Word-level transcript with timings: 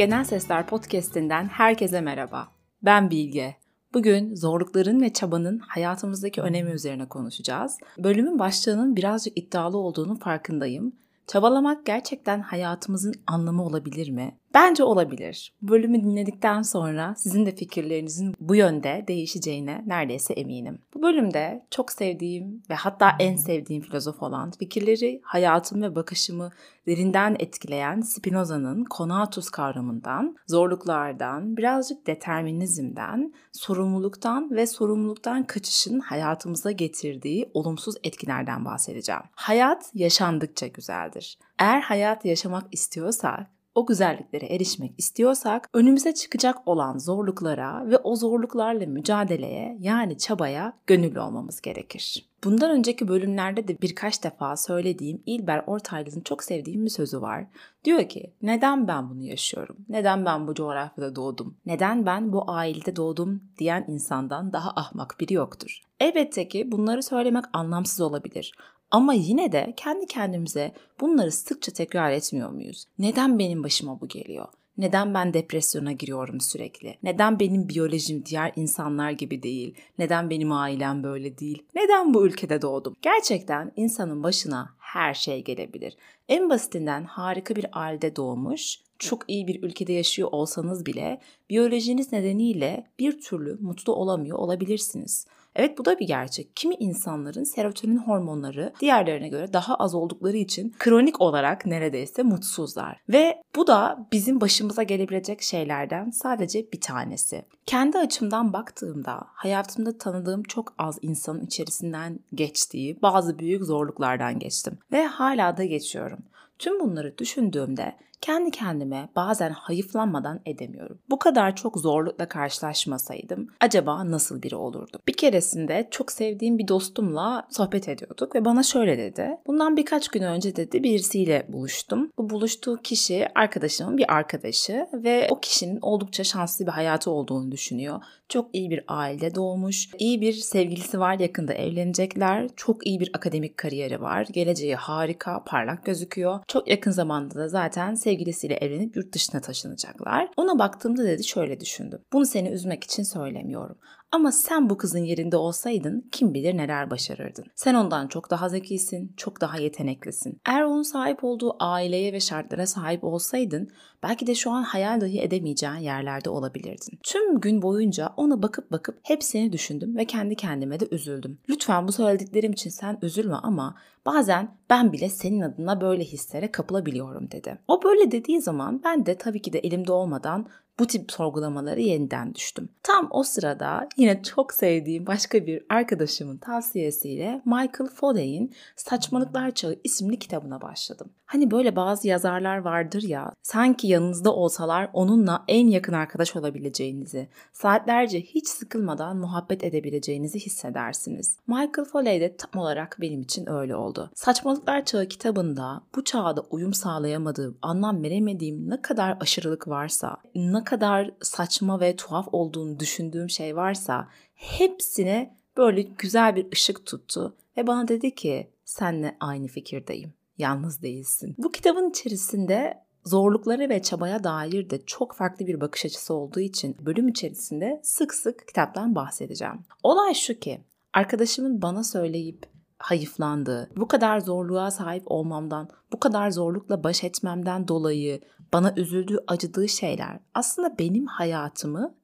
Genel 0.00 0.24
Sesler 0.24 0.66
Podcast'inden 0.66 1.48
herkese 1.48 2.00
merhaba. 2.00 2.48
Ben 2.82 3.10
Bilge. 3.10 3.56
Bugün 3.94 4.34
zorlukların 4.34 5.00
ve 5.00 5.12
çabanın 5.12 5.58
hayatımızdaki 5.58 6.40
önemi 6.40 6.70
üzerine 6.70 7.08
konuşacağız. 7.08 7.78
Bölümün 7.98 8.38
başlığının 8.38 8.96
birazcık 8.96 9.38
iddialı 9.38 9.78
olduğunu 9.78 10.18
farkındayım. 10.18 10.92
Çabalamak 11.26 11.86
gerçekten 11.86 12.40
hayatımızın 12.40 13.14
anlamı 13.26 13.64
olabilir 13.64 14.10
mi? 14.10 14.38
Bence 14.54 14.84
olabilir. 14.84 15.52
Bölümü 15.62 16.02
dinledikten 16.02 16.62
sonra 16.62 17.14
sizin 17.16 17.46
de 17.46 17.54
fikirlerinizin 17.54 18.34
bu 18.40 18.54
yönde 18.54 19.04
değişeceğine 19.08 19.84
neredeyse 19.86 20.34
eminim. 20.34 20.78
Bu 20.94 21.02
bölümde 21.02 21.66
çok 21.70 21.92
sevdiğim 21.92 22.62
ve 22.70 22.74
hatta 22.74 23.16
en 23.18 23.36
sevdiğim 23.36 23.82
filozof 23.82 24.22
olan 24.22 24.50
fikirleri 24.50 25.20
hayatım 25.24 25.82
ve 25.82 25.94
bakışımı 25.94 26.50
derinden 26.86 27.36
etkileyen 27.38 28.00
Spinoza'nın 28.00 28.84
konatus 28.84 29.50
kavramından, 29.50 30.36
zorluklardan, 30.46 31.56
birazcık 31.56 32.06
determinizmden, 32.06 33.32
sorumluluktan 33.52 34.50
ve 34.50 34.66
sorumluluktan 34.66 35.46
kaçışın 35.46 36.00
hayatımıza 36.00 36.70
getirdiği 36.70 37.50
olumsuz 37.54 37.94
etkilerden 38.04 38.64
bahsedeceğim. 38.64 39.22
Hayat 39.34 39.90
yaşandıkça 39.94 40.66
güzeldir. 40.66 41.38
Eğer 41.58 41.80
hayat 41.80 42.24
yaşamak 42.24 42.64
istiyorsak 42.72 43.59
o 43.80 43.86
güzelliklere 43.86 44.46
erişmek 44.46 44.92
istiyorsak 44.98 45.68
önümüze 45.74 46.14
çıkacak 46.14 46.68
olan 46.68 46.98
zorluklara 46.98 47.90
ve 47.90 47.98
o 47.98 48.16
zorluklarla 48.16 48.86
mücadeleye 48.86 49.76
yani 49.80 50.18
çabaya 50.18 50.72
gönüllü 50.86 51.20
olmamız 51.20 51.60
gerekir. 51.60 52.30
Bundan 52.44 52.70
önceki 52.70 53.08
bölümlerde 53.08 53.68
de 53.68 53.80
birkaç 53.82 54.24
defa 54.24 54.56
söylediğim 54.56 55.22
İlber 55.26 55.64
Ortaylı'nın 55.66 56.20
çok 56.20 56.44
sevdiğim 56.44 56.84
bir 56.84 56.90
sözü 56.90 57.20
var. 57.20 57.46
Diyor 57.84 58.08
ki 58.08 58.32
neden 58.42 58.88
ben 58.88 59.10
bunu 59.10 59.22
yaşıyorum? 59.22 59.76
Neden 59.88 60.24
ben 60.24 60.46
bu 60.46 60.54
coğrafyada 60.54 61.16
doğdum? 61.16 61.56
Neden 61.66 62.06
ben 62.06 62.32
bu 62.32 62.50
ailede 62.50 62.96
doğdum 62.96 63.42
diyen 63.58 63.84
insandan 63.88 64.52
daha 64.52 64.70
ahmak 64.70 65.16
biri 65.20 65.34
yoktur. 65.34 65.82
Elbette 66.00 66.48
ki 66.48 66.72
bunları 66.72 67.02
söylemek 67.02 67.44
anlamsız 67.52 68.00
olabilir. 68.00 68.52
Ama 68.90 69.14
yine 69.14 69.52
de 69.52 69.74
kendi 69.76 70.06
kendimize 70.06 70.72
bunları 71.00 71.32
sıkça 71.32 71.72
tekrar 71.72 72.10
etmiyor 72.10 72.50
muyuz? 72.50 72.84
Neden 72.98 73.38
benim 73.38 73.64
başıma 73.64 74.00
bu 74.00 74.08
geliyor? 74.08 74.46
Neden 74.78 75.14
ben 75.14 75.34
depresyona 75.34 75.92
giriyorum 75.92 76.40
sürekli? 76.40 76.98
Neden 77.02 77.40
benim 77.40 77.68
biyolojim 77.68 78.24
diğer 78.26 78.52
insanlar 78.56 79.10
gibi 79.10 79.42
değil? 79.42 79.74
Neden 79.98 80.30
benim 80.30 80.52
ailem 80.52 81.02
böyle 81.02 81.38
değil? 81.38 81.62
Neden 81.74 82.14
bu 82.14 82.26
ülkede 82.26 82.62
doğdum? 82.62 82.96
Gerçekten 83.02 83.72
insanın 83.76 84.22
başına 84.22 84.74
her 84.78 85.14
şey 85.14 85.44
gelebilir. 85.44 85.96
En 86.28 86.50
basitinden 86.50 87.04
harika 87.04 87.56
bir 87.56 87.66
ailede 87.72 88.16
doğmuş, 88.16 88.78
çok 88.98 89.30
iyi 89.30 89.46
bir 89.46 89.62
ülkede 89.62 89.92
yaşıyor 89.92 90.28
olsanız 90.32 90.86
bile 90.86 91.20
biyolojiniz 91.50 92.12
nedeniyle 92.12 92.86
bir 92.98 93.20
türlü 93.20 93.58
mutlu 93.60 93.94
olamıyor 93.94 94.38
olabilirsiniz. 94.38 95.26
Evet 95.56 95.78
bu 95.78 95.84
da 95.84 95.98
bir 95.98 96.06
gerçek. 96.06 96.56
Kimi 96.56 96.74
insanların 96.74 97.44
serotonin 97.44 97.96
hormonları 97.96 98.72
diğerlerine 98.80 99.28
göre 99.28 99.52
daha 99.52 99.74
az 99.74 99.94
oldukları 99.94 100.36
için 100.36 100.74
kronik 100.78 101.20
olarak 101.20 101.66
neredeyse 101.66 102.22
mutsuzlar. 102.22 103.00
Ve 103.08 103.42
bu 103.56 103.66
da 103.66 104.08
bizim 104.12 104.40
başımıza 104.40 104.82
gelebilecek 104.82 105.42
şeylerden 105.42 106.10
sadece 106.10 106.72
bir 106.72 106.80
tanesi. 106.80 107.44
Kendi 107.66 107.98
açımdan 107.98 108.52
baktığımda 108.52 109.20
hayatımda 109.26 109.98
tanıdığım 109.98 110.42
çok 110.42 110.74
az 110.78 110.98
insanın 111.02 111.46
içerisinden 111.46 112.18
geçtiği 112.34 113.02
bazı 113.02 113.38
büyük 113.38 113.64
zorluklardan 113.64 114.38
geçtim 114.38 114.78
ve 114.92 115.06
hala 115.06 115.56
da 115.56 115.64
geçiyorum. 115.64 116.18
Tüm 116.58 116.80
bunları 116.80 117.18
düşündüğümde 117.18 117.96
kendi 118.20 118.50
kendime 118.50 119.08
bazen 119.16 119.50
hayıflanmadan 119.50 120.40
edemiyorum. 120.46 120.98
Bu 121.10 121.18
kadar 121.18 121.56
çok 121.56 121.78
zorlukla 121.78 122.28
karşılaşmasaydım 122.28 123.48
acaba 123.60 124.10
nasıl 124.10 124.42
biri 124.42 124.56
olurdu? 124.56 124.98
Bir 125.08 125.12
keresinde 125.12 125.88
çok 125.90 126.12
sevdiğim 126.12 126.58
bir 126.58 126.68
dostumla 126.68 127.46
sohbet 127.50 127.88
ediyorduk 127.88 128.34
ve 128.34 128.44
bana 128.44 128.62
şöyle 128.62 128.98
dedi. 128.98 129.30
Bundan 129.46 129.76
birkaç 129.76 130.08
gün 130.08 130.22
önce 130.22 130.56
dedi 130.56 130.82
birisiyle 130.82 131.46
buluştum. 131.48 132.10
Bu 132.18 132.30
buluştuğu 132.30 132.76
kişi 132.82 133.28
arkadaşımın 133.34 133.98
bir 133.98 134.14
arkadaşı 134.14 134.86
ve 134.92 135.26
o 135.30 135.40
kişinin 135.40 135.78
oldukça 135.82 136.24
şanslı 136.24 136.66
bir 136.66 136.72
hayatı 136.72 137.10
olduğunu 137.10 137.52
düşünüyor. 137.52 138.00
Çok 138.28 138.48
iyi 138.52 138.70
bir 138.70 138.84
aile 138.88 139.34
doğmuş, 139.34 139.88
iyi 139.98 140.20
bir 140.20 140.32
sevgilisi 140.32 141.00
var 141.00 141.18
yakında 141.18 141.54
evlenecekler, 141.54 142.48
çok 142.56 142.86
iyi 142.86 143.00
bir 143.00 143.10
akademik 143.14 143.56
kariyeri 143.56 144.00
var, 144.00 144.26
geleceği 144.32 144.74
harika, 144.74 145.44
parlak 145.44 145.84
gözüküyor. 145.84 146.40
Çok 146.48 146.68
yakın 146.68 146.90
zamanda 146.90 147.34
da 147.34 147.48
zaten 147.48 147.94
sevgilisiyle 148.10 148.54
evlenip 148.54 148.96
yurt 148.96 149.12
dışına 149.12 149.40
taşınacaklar. 149.40 150.28
Ona 150.36 150.58
baktığımda 150.58 151.04
dedi 151.04 151.24
şöyle 151.24 151.60
düşündüm. 151.60 152.00
Bunu 152.12 152.26
seni 152.26 152.48
üzmek 152.48 152.84
için 152.84 153.02
söylemiyorum. 153.02 153.78
Ama 154.12 154.32
sen 154.32 154.70
bu 154.70 154.76
kızın 154.76 155.04
yerinde 155.04 155.36
olsaydın 155.36 156.08
kim 156.12 156.34
bilir 156.34 156.56
neler 156.56 156.90
başarırdın. 156.90 157.44
Sen 157.54 157.74
ondan 157.74 158.08
çok 158.08 158.30
daha 158.30 158.48
zekisin, 158.48 159.14
çok 159.16 159.40
daha 159.40 159.58
yeteneklisin. 159.58 160.40
Eğer 160.48 160.62
onun 160.62 160.82
sahip 160.82 161.24
olduğu 161.24 161.56
aileye 161.60 162.12
ve 162.12 162.20
şartlara 162.20 162.66
sahip 162.66 163.04
olsaydın 163.04 163.68
belki 164.02 164.26
de 164.26 164.34
şu 164.34 164.50
an 164.50 164.62
hayal 164.62 165.00
dahi 165.00 165.20
edemeyeceğin 165.20 165.74
yerlerde 165.74 166.30
olabilirdin. 166.30 166.98
Tüm 167.02 167.40
gün 167.40 167.62
boyunca 167.62 168.12
ona 168.16 168.42
bakıp 168.42 168.72
bakıp 168.72 168.98
hepsini 169.02 169.52
düşündüm 169.52 169.96
ve 169.96 170.04
kendi 170.04 170.34
kendime 170.34 170.80
de 170.80 170.88
üzüldüm. 170.90 171.38
Lütfen 171.48 171.88
bu 171.88 171.92
söylediklerim 171.92 172.52
için 172.52 172.70
sen 172.70 172.98
üzülme 173.02 173.36
ama 173.36 173.76
bazen 174.06 174.56
ben 174.70 174.92
bile 174.92 175.08
senin 175.08 175.40
adına 175.40 175.80
böyle 175.80 176.04
hislere 176.04 176.52
kapılabiliyorum 176.52 177.30
dedi. 177.30 177.58
O 177.68 177.82
böyle 177.82 178.10
dediği 178.10 178.40
zaman 178.40 178.80
ben 178.84 179.06
de 179.06 179.18
tabii 179.18 179.42
ki 179.42 179.52
de 179.52 179.58
elimde 179.58 179.92
olmadan 179.92 180.46
bu 180.80 180.86
tip 180.86 181.12
sorgulamaları 181.12 181.80
yeniden 181.80 182.34
düştüm. 182.34 182.68
Tam 182.82 183.08
o 183.10 183.22
sırada 183.22 183.88
yine 183.96 184.22
çok 184.22 184.52
sevdiğim 184.52 185.06
başka 185.06 185.46
bir 185.46 185.62
arkadaşımın 185.68 186.36
tavsiyesiyle 186.36 187.42
Michael 187.44 187.90
Folley'in 187.94 188.54
Saçmalıklar 188.76 189.50
Çağı 189.50 189.76
isimli 189.84 190.18
kitabına 190.18 190.60
başladım. 190.62 191.10
Hani 191.26 191.50
böyle 191.50 191.76
bazı 191.76 192.08
yazarlar 192.08 192.58
vardır 192.58 193.02
ya, 193.02 193.32
sanki 193.42 193.86
yanınızda 193.86 194.34
olsalar 194.34 194.90
onunla 194.92 195.44
en 195.48 195.66
yakın 195.66 195.92
arkadaş 195.92 196.36
olabileceğinizi, 196.36 197.28
saatlerce 197.52 198.20
hiç 198.20 198.48
sıkılmadan 198.48 199.16
muhabbet 199.16 199.64
edebileceğinizi 199.64 200.38
hissedersiniz. 200.38 201.36
Michael 201.46 201.84
Folley 201.92 202.20
de 202.20 202.36
tam 202.36 202.62
olarak 202.62 202.96
benim 203.00 203.20
için 203.20 203.50
öyle 203.50 203.76
oldu. 203.76 203.89
Saçmalıklar 204.14 204.84
Çağı 204.84 205.06
kitabında 205.06 205.82
bu 205.94 206.04
çağda 206.04 206.40
uyum 206.40 206.74
sağlayamadığım, 206.74 207.58
anlam 207.62 208.02
veremediğim 208.02 208.70
ne 208.70 208.82
kadar 208.82 209.16
aşırılık 209.20 209.68
varsa, 209.68 210.16
ne 210.34 210.64
kadar 210.64 211.10
saçma 211.22 211.80
ve 211.80 211.96
tuhaf 211.96 212.28
olduğunu 212.32 212.80
düşündüğüm 212.80 213.30
şey 213.30 213.56
varsa 213.56 214.08
hepsine 214.34 215.36
böyle 215.56 215.82
güzel 215.82 216.36
bir 216.36 216.52
ışık 216.52 216.86
tuttu 216.86 217.36
ve 217.56 217.66
bana 217.66 217.88
dedi 217.88 218.14
ki 218.14 218.50
senle 218.64 219.16
aynı 219.20 219.46
fikirdeyim. 219.46 220.12
Yalnız 220.38 220.82
değilsin. 220.82 221.34
Bu 221.38 221.52
kitabın 221.52 221.90
içerisinde 221.90 222.84
zorluklara 223.04 223.68
ve 223.68 223.82
çabaya 223.82 224.24
dair 224.24 224.70
de 224.70 224.84
çok 224.86 225.14
farklı 225.14 225.46
bir 225.46 225.60
bakış 225.60 225.84
açısı 225.84 226.14
olduğu 226.14 226.40
için 226.40 226.76
bölüm 226.80 227.08
içerisinde 227.08 227.80
sık 227.82 228.14
sık 228.14 228.48
kitaptan 228.48 228.94
bahsedeceğim. 228.94 229.58
Olay 229.82 230.14
şu 230.14 230.34
ki 230.34 230.60
arkadaşımın 230.92 231.62
bana 231.62 231.84
söyleyip 231.84 232.46
hayıflandığı, 232.80 233.70
bu 233.76 233.88
kadar 233.88 234.20
zorluğa 234.20 234.70
sahip 234.70 235.02
olmamdan, 235.06 235.68
bu 235.92 236.00
kadar 236.00 236.30
zorlukla 236.30 236.84
baş 236.84 237.04
etmemden 237.04 237.68
dolayı 237.68 238.20
bana 238.52 238.74
üzüldüğü, 238.76 239.18
acıdığı 239.26 239.68
şeyler 239.68 240.18
aslında 240.34 240.78
benim 240.78 241.06
hayatımı 241.06 241.94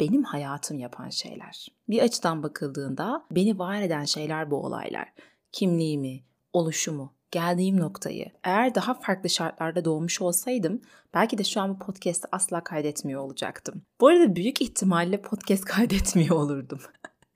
benim 0.00 0.22
hayatım 0.22 0.78
yapan 0.78 1.08
şeyler. 1.08 1.68
Bir 1.88 2.02
açıdan 2.02 2.42
bakıldığında 2.42 3.24
beni 3.30 3.58
var 3.58 3.82
eden 3.82 4.04
şeyler 4.04 4.50
bu 4.50 4.56
olaylar. 4.56 5.12
Kimliğimi, 5.52 6.20
oluşumu, 6.52 7.12
geldiğim 7.30 7.80
noktayı. 7.80 8.26
Eğer 8.44 8.74
daha 8.74 8.94
farklı 8.94 9.30
şartlarda 9.30 9.84
doğmuş 9.84 10.20
olsaydım 10.20 10.80
belki 11.14 11.38
de 11.38 11.44
şu 11.44 11.60
an 11.60 11.74
bu 11.74 11.78
podcast'ı 11.78 12.28
asla 12.32 12.64
kaydetmiyor 12.64 13.20
olacaktım. 13.20 13.82
Bu 14.00 14.08
arada 14.08 14.36
büyük 14.36 14.60
ihtimalle 14.60 15.22
podcast 15.22 15.64
kaydetmiyor 15.74 16.36
olurdum. 16.36 16.80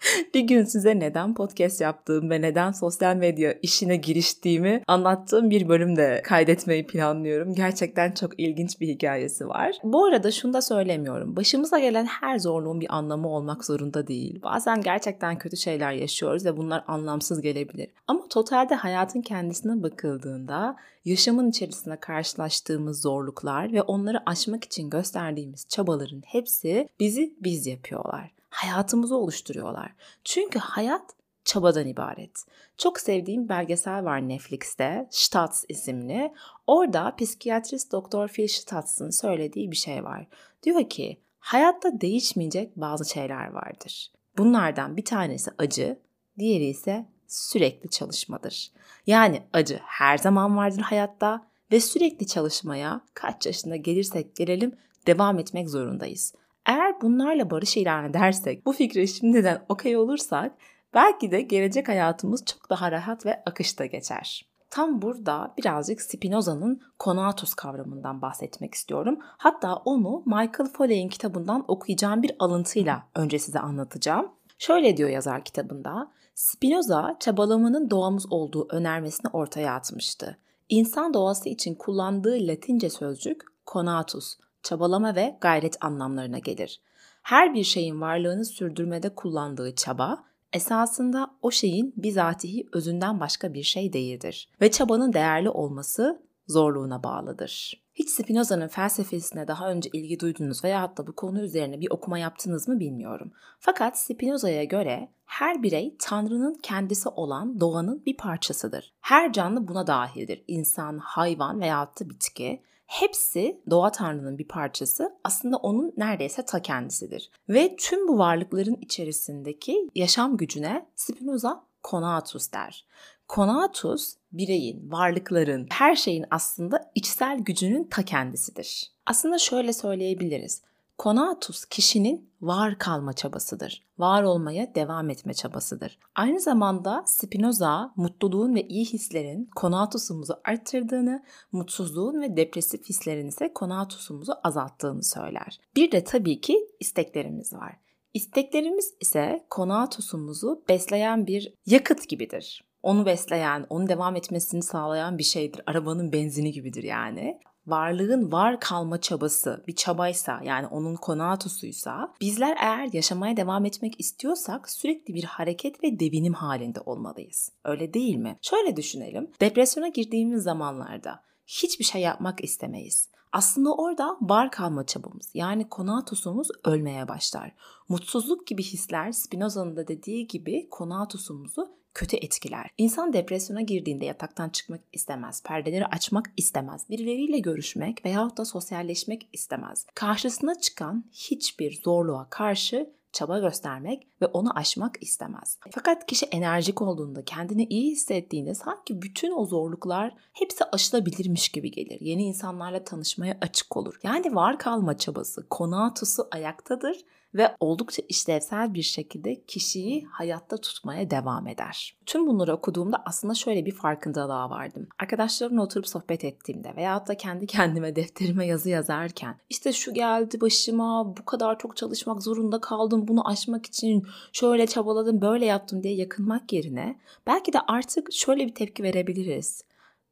bir 0.34 0.40
gün 0.40 0.64
size 0.64 0.98
neden 0.98 1.34
podcast 1.34 1.80
yaptığım 1.80 2.30
ve 2.30 2.40
neden 2.40 2.72
sosyal 2.72 3.16
medya 3.16 3.52
işine 3.62 3.96
giriştiğimi 3.96 4.82
anlattığım 4.86 5.50
bir 5.50 5.68
bölüm 5.68 5.96
de 5.96 6.22
kaydetmeyi 6.24 6.86
planlıyorum. 6.86 7.54
Gerçekten 7.54 8.12
çok 8.12 8.40
ilginç 8.40 8.80
bir 8.80 8.88
hikayesi 8.88 9.48
var. 9.48 9.76
Bu 9.84 10.04
arada 10.04 10.30
şunu 10.30 10.52
da 10.52 10.62
söylemiyorum. 10.62 11.36
Başımıza 11.36 11.78
gelen 11.78 12.06
her 12.06 12.38
zorluğun 12.38 12.80
bir 12.80 12.96
anlamı 12.96 13.28
olmak 13.28 13.64
zorunda 13.64 14.06
değil. 14.06 14.42
Bazen 14.42 14.80
gerçekten 14.80 15.38
kötü 15.38 15.56
şeyler 15.56 15.92
yaşıyoruz 15.92 16.44
ve 16.44 16.56
bunlar 16.56 16.84
anlamsız 16.86 17.40
gelebilir. 17.40 17.88
Ama 18.06 18.28
totalde 18.28 18.74
hayatın 18.74 19.22
kendisine 19.22 19.82
bakıldığında 19.82 20.76
yaşamın 21.04 21.50
içerisinde 21.50 21.96
karşılaştığımız 21.96 23.02
zorluklar 23.02 23.72
ve 23.72 23.82
onları 23.82 24.18
aşmak 24.26 24.64
için 24.64 24.90
gösterdiğimiz 24.90 25.66
çabaların 25.68 26.22
hepsi 26.26 26.88
bizi 27.00 27.34
biz 27.40 27.66
yapıyorlar 27.66 28.39
hayatımızı 28.50 29.16
oluşturuyorlar. 29.16 29.92
Çünkü 30.24 30.58
hayat 30.58 31.14
çabadan 31.44 31.86
ibaret. 31.86 32.44
Çok 32.78 33.00
sevdiğim 33.00 33.48
belgesel 33.48 34.04
var 34.04 34.28
Netflix'te, 34.28 35.08
Stutz 35.10 35.64
isimli. 35.68 36.32
Orada 36.66 37.16
psikiyatrist 37.16 37.92
Doktor 37.92 38.28
Phil 38.28 38.48
Stutz'ın 38.48 39.10
söylediği 39.10 39.70
bir 39.70 39.76
şey 39.76 40.04
var. 40.04 40.26
Diyor 40.62 40.88
ki, 40.88 41.20
hayatta 41.38 42.00
değişmeyecek 42.00 42.76
bazı 42.76 43.10
şeyler 43.10 43.50
vardır. 43.50 44.12
Bunlardan 44.38 44.96
bir 44.96 45.04
tanesi 45.04 45.50
acı, 45.58 45.98
diğeri 46.38 46.64
ise 46.64 47.06
sürekli 47.26 47.90
çalışmadır. 47.90 48.70
Yani 49.06 49.42
acı 49.52 49.80
her 49.82 50.18
zaman 50.18 50.56
vardır 50.56 50.80
hayatta 50.80 51.46
ve 51.72 51.80
sürekli 51.80 52.26
çalışmaya 52.26 53.00
kaç 53.14 53.46
yaşında 53.46 53.76
gelirsek 53.76 54.36
gelelim 54.36 54.76
devam 55.06 55.38
etmek 55.38 55.70
zorundayız. 55.70 56.34
Eğer 56.66 57.00
bunlarla 57.00 57.50
barış 57.50 57.76
ilan 57.76 58.04
edersek, 58.04 58.66
bu 58.66 58.72
fikre 58.72 59.06
şimdiden 59.06 59.64
okey 59.68 59.96
olursak 59.96 60.52
belki 60.94 61.30
de 61.30 61.40
gelecek 61.40 61.88
hayatımız 61.88 62.44
çok 62.44 62.70
daha 62.70 62.92
rahat 62.92 63.26
ve 63.26 63.42
akışta 63.46 63.86
geçer. 63.86 64.50
Tam 64.70 65.02
burada 65.02 65.54
birazcık 65.58 66.02
Spinoza'nın 66.02 66.80
konatus 66.98 67.54
kavramından 67.54 68.22
bahsetmek 68.22 68.74
istiyorum. 68.74 69.18
Hatta 69.22 69.74
onu 69.74 70.22
Michael 70.26 70.70
Foley'in 70.72 71.08
kitabından 71.08 71.64
okuyacağım 71.68 72.22
bir 72.22 72.32
alıntıyla 72.38 73.02
önce 73.14 73.38
size 73.38 73.58
anlatacağım. 73.58 74.28
Şöyle 74.58 74.96
diyor 74.96 75.08
yazar 75.08 75.44
kitabında, 75.44 76.10
Spinoza 76.34 77.16
çabalamanın 77.20 77.90
doğamız 77.90 78.32
olduğu 78.32 78.68
önermesini 78.70 79.30
ortaya 79.32 79.74
atmıştı. 79.74 80.38
İnsan 80.68 81.14
doğası 81.14 81.48
için 81.48 81.74
kullandığı 81.74 82.38
Latince 82.40 82.90
sözcük 82.90 83.42
konatus, 83.66 84.38
çabalama 84.62 85.14
ve 85.14 85.36
gayret 85.40 85.84
anlamlarına 85.84 86.38
gelir. 86.38 86.80
Her 87.22 87.54
bir 87.54 87.64
şeyin 87.64 88.00
varlığını 88.00 88.44
sürdürmede 88.44 89.14
kullandığı 89.14 89.74
çaba, 89.74 90.24
esasında 90.52 91.30
o 91.42 91.50
şeyin 91.50 91.94
bizatihi 91.96 92.68
özünden 92.72 93.20
başka 93.20 93.54
bir 93.54 93.62
şey 93.62 93.92
değildir 93.92 94.48
ve 94.60 94.70
çabanın 94.70 95.12
değerli 95.12 95.50
olması 95.50 96.22
zorluğuna 96.48 97.02
bağlıdır. 97.02 97.82
Hiç 97.94 98.10
Spinoza'nın 98.10 98.68
felsefesine 98.68 99.48
daha 99.48 99.70
önce 99.70 99.90
ilgi 99.92 100.20
duydunuz 100.20 100.64
veya 100.64 100.82
hatta 100.82 101.06
bu 101.06 101.12
konu 101.16 101.42
üzerine 101.42 101.80
bir 101.80 101.90
okuma 101.90 102.18
yaptınız 102.18 102.68
mı 102.68 102.80
bilmiyorum. 102.80 103.32
Fakat 103.58 103.98
Spinoza'ya 103.98 104.64
göre 104.64 105.08
her 105.24 105.62
birey 105.62 105.96
Tanrı'nın 105.98 106.54
kendisi 106.62 107.08
olan 107.08 107.60
doğanın 107.60 108.02
bir 108.06 108.16
parçasıdır. 108.16 108.92
Her 109.00 109.32
canlı 109.32 109.68
buna 109.68 109.86
dahildir. 109.86 110.44
İnsan, 110.48 110.98
hayvan 110.98 111.60
veya 111.60 111.92
da 112.00 112.10
bitki 112.10 112.62
hepsi 112.90 113.60
doğa 113.70 113.92
tanrının 113.92 114.38
bir 114.38 114.48
parçası 114.48 115.16
aslında 115.24 115.56
onun 115.56 115.92
neredeyse 115.96 116.44
ta 116.44 116.62
kendisidir. 116.62 117.30
Ve 117.48 117.76
tüm 117.76 118.08
bu 118.08 118.18
varlıkların 118.18 118.78
içerisindeki 118.80 119.88
yaşam 119.94 120.36
gücüne 120.36 120.86
Spinoza 120.96 121.64
konatus 121.82 122.52
der. 122.52 122.86
Konatus 123.28 124.14
bireyin, 124.32 124.90
varlıkların, 124.90 125.66
her 125.70 125.96
şeyin 125.96 126.24
aslında 126.30 126.90
içsel 126.94 127.38
gücünün 127.38 127.84
ta 127.84 128.04
kendisidir. 128.04 128.92
Aslında 129.06 129.38
şöyle 129.38 129.72
söyleyebiliriz. 129.72 130.62
Konatus 131.00 131.64
kişinin 131.64 132.30
var 132.40 132.78
kalma 132.78 133.12
çabasıdır. 133.12 133.86
Var 133.98 134.22
olmaya 134.22 134.74
devam 134.74 135.10
etme 135.10 135.34
çabasıdır. 135.34 135.98
Aynı 136.14 136.40
zamanda 136.40 137.02
Spinoza 137.06 137.92
mutluluğun 137.96 138.54
ve 138.54 138.68
iyi 138.68 138.84
hislerin 138.84 139.50
konatusumuzu 139.56 140.34
arttırdığını, 140.44 141.22
mutsuzluğun 141.52 142.20
ve 142.20 142.36
depresif 142.36 142.88
hislerin 142.88 143.28
ise 143.28 143.52
konatusumuzu 143.52 144.32
azalttığını 144.44 145.04
söyler. 145.04 145.60
Bir 145.76 145.92
de 145.92 146.04
tabii 146.04 146.40
ki 146.40 146.58
isteklerimiz 146.80 147.52
var. 147.52 147.76
İsteklerimiz 148.14 148.94
ise 149.00 149.46
konatusumuzu 149.50 150.64
besleyen 150.68 151.26
bir 151.26 151.54
yakıt 151.66 152.08
gibidir. 152.08 152.64
Onu 152.82 153.06
besleyen, 153.06 153.66
onu 153.70 153.88
devam 153.88 154.16
etmesini 154.16 154.62
sağlayan 154.62 155.18
bir 155.18 155.22
şeydir. 155.22 155.62
Arabanın 155.66 156.12
benzini 156.12 156.52
gibidir 156.52 156.82
yani 156.82 157.40
varlığın 157.70 158.32
var 158.32 158.60
kalma 158.60 159.00
çabası 159.00 159.64
bir 159.68 159.74
çabaysa 159.74 160.40
yani 160.44 160.66
onun 160.66 160.96
konatusuysa 160.96 162.14
bizler 162.20 162.56
eğer 162.60 162.88
yaşamaya 162.92 163.36
devam 163.36 163.64
etmek 163.64 164.00
istiyorsak 164.00 164.70
sürekli 164.70 165.14
bir 165.14 165.24
hareket 165.24 165.84
ve 165.84 166.00
devinim 166.00 166.34
halinde 166.34 166.80
olmalıyız. 166.80 167.52
Öyle 167.64 167.94
değil 167.94 168.16
mi? 168.16 168.38
Şöyle 168.42 168.76
düşünelim. 168.76 169.30
Depresyona 169.40 169.88
girdiğimiz 169.88 170.42
zamanlarda 170.42 171.22
hiçbir 171.46 171.84
şey 171.84 172.02
yapmak 172.02 172.44
istemeyiz. 172.44 173.08
Aslında 173.32 173.74
orada 173.74 174.16
var 174.20 174.50
kalma 174.50 174.86
çabamız 174.86 175.30
yani 175.34 175.68
konatusumuz 175.68 176.48
ölmeye 176.64 177.08
başlar. 177.08 177.52
Mutsuzluk 177.88 178.46
gibi 178.46 178.62
hisler 178.62 179.12
Spinoza'nın 179.12 179.76
da 179.76 179.88
dediği 179.88 180.26
gibi 180.26 180.68
konatusumuzu 180.70 181.79
kötü 181.94 182.16
etkiler. 182.16 182.70
İnsan 182.78 183.12
depresyona 183.12 183.60
girdiğinde 183.60 184.04
yataktan 184.04 184.48
çıkmak 184.48 184.80
istemez, 184.92 185.42
perdeleri 185.42 185.86
açmak 185.86 186.26
istemez, 186.36 186.86
birileriyle 186.90 187.38
görüşmek 187.38 188.04
veyahut 188.04 188.36
da 188.38 188.44
sosyalleşmek 188.44 189.28
istemez. 189.32 189.86
Karşısına 189.94 190.60
çıkan 190.60 191.04
hiçbir 191.12 191.80
zorluğa 191.84 192.26
karşı 192.30 192.90
çaba 193.12 193.38
göstermek 193.38 194.08
ve 194.22 194.26
onu 194.26 194.58
aşmak 194.58 195.02
istemez. 195.02 195.58
Fakat 195.70 196.06
kişi 196.06 196.26
enerjik 196.26 196.82
olduğunda, 196.82 197.24
kendini 197.24 197.64
iyi 197.64 197.90
hissettiğinde 197.90 198.54
sanki 198.54 199.02
bütün 199.02 199.32
o 199.32 199.46
zorluklar 199.46 200.14
hepsi 200.32 200.64
aşılabilirmiş 200.64 201.48
gibi 201.48 201.70
gelir. 201.70 202.00
Yeni 202.00 202.22
insanlarla 202.24 202.84
tanışmaya 202.84 203.38
açık 203.40 203.76
olur. 203.76 204.00
Yani 204.02 204.34
var 204.34 204.58
kalma 204.58 204.98
çabası, 204.98 205.48
konatusu 205.48 206.28
ayaktadır 206.30 207.04
ve 207.34 207.56
oldukça 207.60 208.02
işlevsel 208.08 208.74
bir 208.74 208.82
şekilde 208.82 209.42
kişiyi 209.44 210.06
hayatta 210.10 210.56
tutmaya 210.56 211.10
devam 211.10 211.46
eder. 211.46 211.96
Tüm 212.06 212.26
bunları 212.26 212.54
okuduğumda 212.54 213.02
aslında 213.06 213.34
şöyle 213.34 213.66
bir 213.66 213.74
farkındalığa 213.74 214.50
vardım. 214.50 214.88
Arkadaşlarımla 214.98 215.62
oturup 215.62 215.88
sohbet 215.88 216.24
ettiğimde 216.24 216.76
veya 216.76 217.06
da 217.06 217.16
kendi 217.16 217.46
kendime 217.60 217.96
defterime 217.96 218.46
yazı 218.46 218.70
yazarken 218.70 219.36
işte 219.50 219.72
şu 219.72 219.94
geldi 219.94 220.40
başıma 220.40 221.16
bu 221.16 221.24
kadar 221.24 221.58
çok 221.58 221.76
çalışmak 221.76 222.22
zorunda 222.22 222.60
kaldım 222.60 223.08
bunu 223.08 223.28
aşmak 223.28 223.66
için 223.66 224.06
şöyle 224.32 224.66
çabaladım 224.66 225.20
böyle 225.20 225.46
yaptım 225.46 225.82
diye 225.82 225.94
yakınmak 225.94 226.52
yerine 226.52 226.98
belki 227.26 227.52
de 227.52 227.58
artık 227.68 228.12
şöyle 228.12 228.46
bir 228.46 228.54
tepki 228.54 228.82
verebiliriz. 228.82 229.64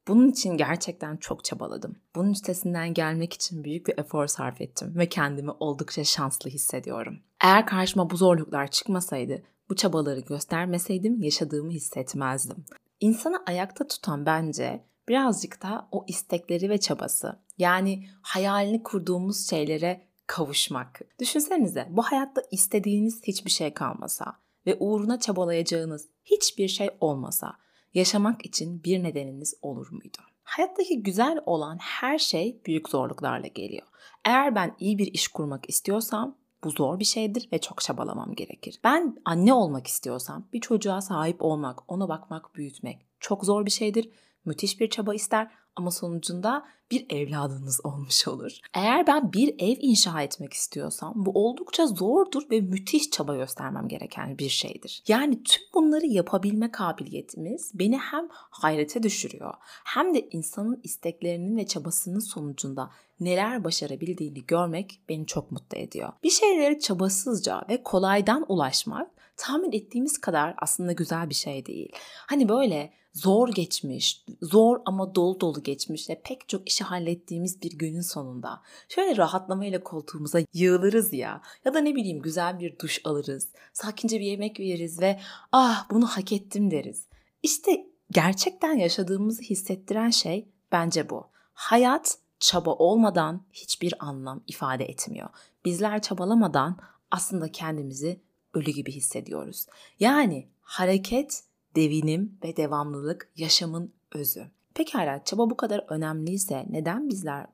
Bunun 0.08 0.30
için 0.30 0.56
gerçekten 0.56 1.16
çok 1.16 1.44
çabaladım. 1.44 1.96
Bunun 2.14 2.30
üstesinden 2.30 2.94
gelmek 2.94 3.32
için 3.32 3.64
büyük 3.64 3.86
bir 3.86 3.98
efor 3.98 4.26
sarf 4.26 4.60
ettim 4.60 4.92
ve 4.96 5.08
kendimi 5.08 5.50
oldukça 5.50 6.04
şanslı 6.04 6.50
hissediyorum. 6.50 7.18
Eğer 7.44 7.66
karşıma 7.66 8.10
bu 8.10 8.16
zorluklar 8.16 8.70
çıkmasaydı, 8.70 9.42
bu 9.70 9.76
çabaları 9.76 10.20
göstermeseydim 10.20 11.22
yaşadığımı 11.22 11.70
hissetmezdim. 11.70 12.64
İnsanı 13.00 13.42
ayakta 13.46 13.86
tutan 13.86 14.26
bence 14.26 14.84
birazcık 15.08 15.62
da 15.62 15.88
o 15.92 16.04
istekleri 16.08 16.70
ve 16.70 16.78
çabası. 16.78 17.38
Yani 17.58 18.06
hayalini 18.22 18.82
kurduğumuz 18.82 19.50
şeylere 19.50 20.02
kavuşmak. 20.26 21.00
Düşünsenize 21.20 21.86
bu 21.90 22.02
hayatta 22.02 22.42
istediğiniz 22.50 23.22
hiçbir 23.22 23.50
şey 23.50 23.74
kalmasa 23.74 24.38
ve 24.66 24.76
uğruna 24.80 25.20
çabalayacağınız 25.20 26.08
hiçbir 26.24 26.68
şey 26.68 26.90
olmasa 27.00 27.52
yaşamak 27.95 28.47
için 28.47 28.85
bir 28.85 29.02
nedeniniz 29.02 29.54
olur 29.62 29.90
muydu? 29.90 30.18
Hayattaki 30.42 31.02
güzel 31.02 31.38
olan 31.47 31.78
her 31.80 32.18
şey 32.18 32.61
büyük 32.66 32.88
zorluklarla 32.88 33.47
geliyor. 33.47 33.87
Eğer 34.25 34.54
ben 34.54 34.76
iyi 34.78 34.99
bir 34.99 35.07
iş 35.07 35.28
kurmak 35.28 35.68
istiyorsam 35.68 36.37
bu 36.64 36.71
zor 36.71 36.99
bir 36.99 37.04
şeydir 37.04 37.49
ve 37.52 37.61
çok 37.61 37.80
çabalamam 37.80 38.35
gerekir. 38.35 38.80
Ben 38.85 39.16
anne 39.25 39.52
olmak 39.54 39.87
istiyorsam 39.87 40.49
bir 40.52 40.61
çocuğa 40.61 41.00
sahip 41.00 41.42
olmak, 41.42 41.92
ona 41.92 42.09
bakmak, 42.09 42.54
büyütmek 42.54 43.07
çok 43.21 43.45
zor 43.45 43.66
bir 43.66 43.71
şeydir. 43.71 44.11
Müthiş 44.45 44.80
bir 44.80 44.90
çaba 44.90 45.14
ister 45.14 45.50
ama 45.78 45.90
sonucunda 45.90 46.64
bir 46.90 47.06
evladınız 47.11 47.80
olmuş 47.85 48.28
olur. 48.28 48.58
Eğer 48.75 49.06
ben 49.06 49.32
bir 49.32 49.54
ev 49.58 49.76
inşa 49.80 50.23
etmek 50.23 50.52
istiyorsam 50.52 51.12
bu 51.16 51.30
oldukça 51.30 51.87
zordur 51.87 52.42
ve 52.50 52.61
müthiş 52.61 53.11
çaba 53.11 53.37
göstermem 53.37 53.88
gereken 53.88 54.38
bir 54.38 54.49
şeydir. 54.49 55.02
Yani 55.08 55.42
tüm 55.42 55.62
bunları 55.75 56.06
yapabilme 56.06 56.70
kabiliyetimiz 56.70 57.70
beni 57.75 57.99
hem 57.99 58.28
hayrete 58.30 59.02
düşürüyor 59.02 59.54
hem 59.85 60.14
de 60.14 60.28
insanın 60.30 60.80
isteklerinin 60.82 61.56
ve 61.56 61.66
çabasının 61.66 62.20
sonucunda 62.20 62.90
neler 63.20 63.64
başarabildiğini 63.64 64.47
görmek 64.47 65.00
beni 65.08 65.26
çok 65.26 65.52
mutlu 65.52 65.78
ediyor. 65.78 66.12
Bir 66.23 66.30
şeylere 66.30 66.78
çabasızca 66.78 67.64
ve 67.68 67.82
kolaydan 67.82 68.44
ulaşmak 68.49 69.11
tahmin 69.37 69.73
ettiğimiz 69.73 70.18
kadar 70.18 70.54
aslında 70.58 70.92
güzel 70.92 71.30
bir 71.30 71.35
şey 71.35 71.66
değil. 71.66 71.92
Hani 72.26 72.49
böyle 72.49 72.99
zor 73.18 73.48
geçmiş, 73.48 74.25
zor 74.42 74.80
ama 74.84 75.14
dolu 75.14 75.40
dolu 75.40 75.62
geçmiş 75.62 76.10
ve 76.10 76.20
pek 76.25 76.48
çok 76.48 76.68
işi 76.68 76.84
hallettiğimiz 76.84 77.62
bir 77.62 77.78
günün 77.78 78.00
sonunda 78.00 78.62
şöyle 78.88 79.16
rahatlamayla 79.16 79.84
koltuğumuza 79.84 80.38
yığılırız 80.52 81.12
ya 81.12 81.42
ya 81.64 81.75
da 81.75 81.80
ne 81.80 81.94
bileyim 81.94 82.22
güzel 82.22 82.58
bir 82.58 82.78
duş 82.78 83.00
alırız, 83.04 83.48
sakince 83.72 84.20
bir 84.20 84.25
yemek 84.25 84.58
yeriz 84.58 85.00
ve 85.00 85.20
ah 85.52 85.90
bunu 85.90 86.06
hak 86.06 86.32
ettim 86.32 86.70
deriz. 86.70 87.06
İşte 87.42 87.87
gerçekten 88.10 88.75
yaşadığımızı 88.75 89.42
hissettiren 89.42 90.10
şey 90.10 90.48
bence 90.72 91.10
bu. 91.10 91.26
Hayat 91.52 92.18
çaba 92.40 92.70
olmadan 92.70 93.46
hiçbir 93.52 93.94
anlam 93.98 94.42
ifade 94.46 94.84
etmiyor. 94.84 95.28
Bizler 95.64 96.02
çabalamadan 96.02 96.78
aslında 97.10 97.52
kendimizi 97.52 98.20
ölü 98.54 98.70
gibi 98.70 98.92
hissediyoruz. 98.92 99.66
Yani 100.00 100.48
hareket, 100.60 101.42
devinim 101.78 102.38
ve 102.44 102.56
devamlılık 102.56 103.30
yaşamın 103.37 103.92
özü. 104.12 104.47
Pekala 104.75 105.25
çaba 105.25 105.50
bu 105.50 105.56
kadar 105.56 105.85
önemliyse 105.88 106.66
neden 106.70 107.08
bizler 107.08 107.47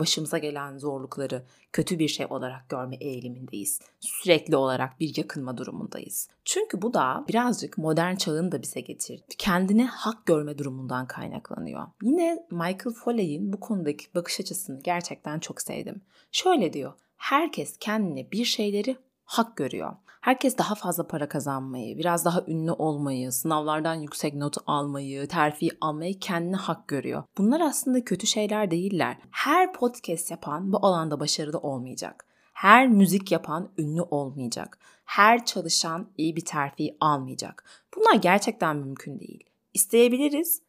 başımıza 0.00 0.38
gelen 0.38 0.78
zorlukları 0.78 1.42
kötü 1.72 1.98
bir 1.98 2.08
şey 2.08 2.26
olarak 2.30 2.68
görme 2.68 2.96
eğilimindeyiz? 2.96 3.80
Sürekli 4.00 4.56
olarak 4.56 5.00
bir 5.00 5.16
yakınma 5.16 5.56
durumundayız. 5.56 6.28
Çünkü 6.44 6.82
bu 6.82 6.94
da 6.94 7.24
birazcık 7.28 7.78
modern 7.78 8.14
çağın 8.14 8.52
da 8.52 8.62
bize 8.62 8.80
getirdi. 8.80 9.34
Kendine 9.38 9.86
hak 9.86 10.26
görme 10.26 10.58
durumundan 10.58 11.06
kaynaklanıyor. 11.06 11.86
Yine 12.02 12.46
Michael 12.50 12.94
Foley'in 13.04 13.52
bu 13.52 13.60
konudaki 13.60 14.14
bakış 14.14 14.40
açısını 14.40 14.80
gerçekten 14.80 15.38
çok 15.38 15.62
sevdim. 15.62 16.02
Şöyle 16.32 16.72
diyor, 16.72 16.92
herkes 17.16 17.76
kendine 17.80 18.30
bir 18.30 18.44
şeyleri 18.44 18.96
hak 19.24 19.56
görüyor. 19.56 19.92
Herkes 20.22 20.58
daha 20.58 20.74
fazla 20.74 21.06
para 21.06 21.28
kazanmayı, 21.28 21.98
biraz 21.98 22.24
daha 22.24 22.44
ünlü 22.48 22.72
olmayı, 22.72 23.32
sınavlardan 23.32 23.94
yüksek 23.94 24.34
not 24.34 24.56
almayı, 24.66 25.28
terfi 25.28 25.68
almayı 25.80 26.18
kendine 26.18 26.56
hak 26.56 26.88
görüyor. 26.88 27.22
Bunlar 27.38 27.60
aslında 27.60 28.04
kötü 28.04 28.26
şeyler 28.26 28.70
değiller. 28.70 29.16
Her 29.30 29.72
podcast 29.72 30.30
yapan 30.30 30.72
bu 30.72 30.86
alanda 30.86 31.20
başarılı 31.20 31.58
olmayacak. 31.58 32.26
Her 32.52 32.88
müzik 32.88 33.32
yapan 33.32 33.68
ünlü 33.78 34.02
olmayacak. 34.02 34.78
Her 35.04 35.44
çalışan 35.44 36.08
iyi 36.18 36.36
bir 36.36 36.44
terfi 36.44 36.96
almayacak. 37.00 37.64
Bunlar 37.96 38.14
gerçekten 38.14 38.76
mümkün 38.76 39.20
değil. 39.20 39.44
İsteyebiliriz 39.74 40.62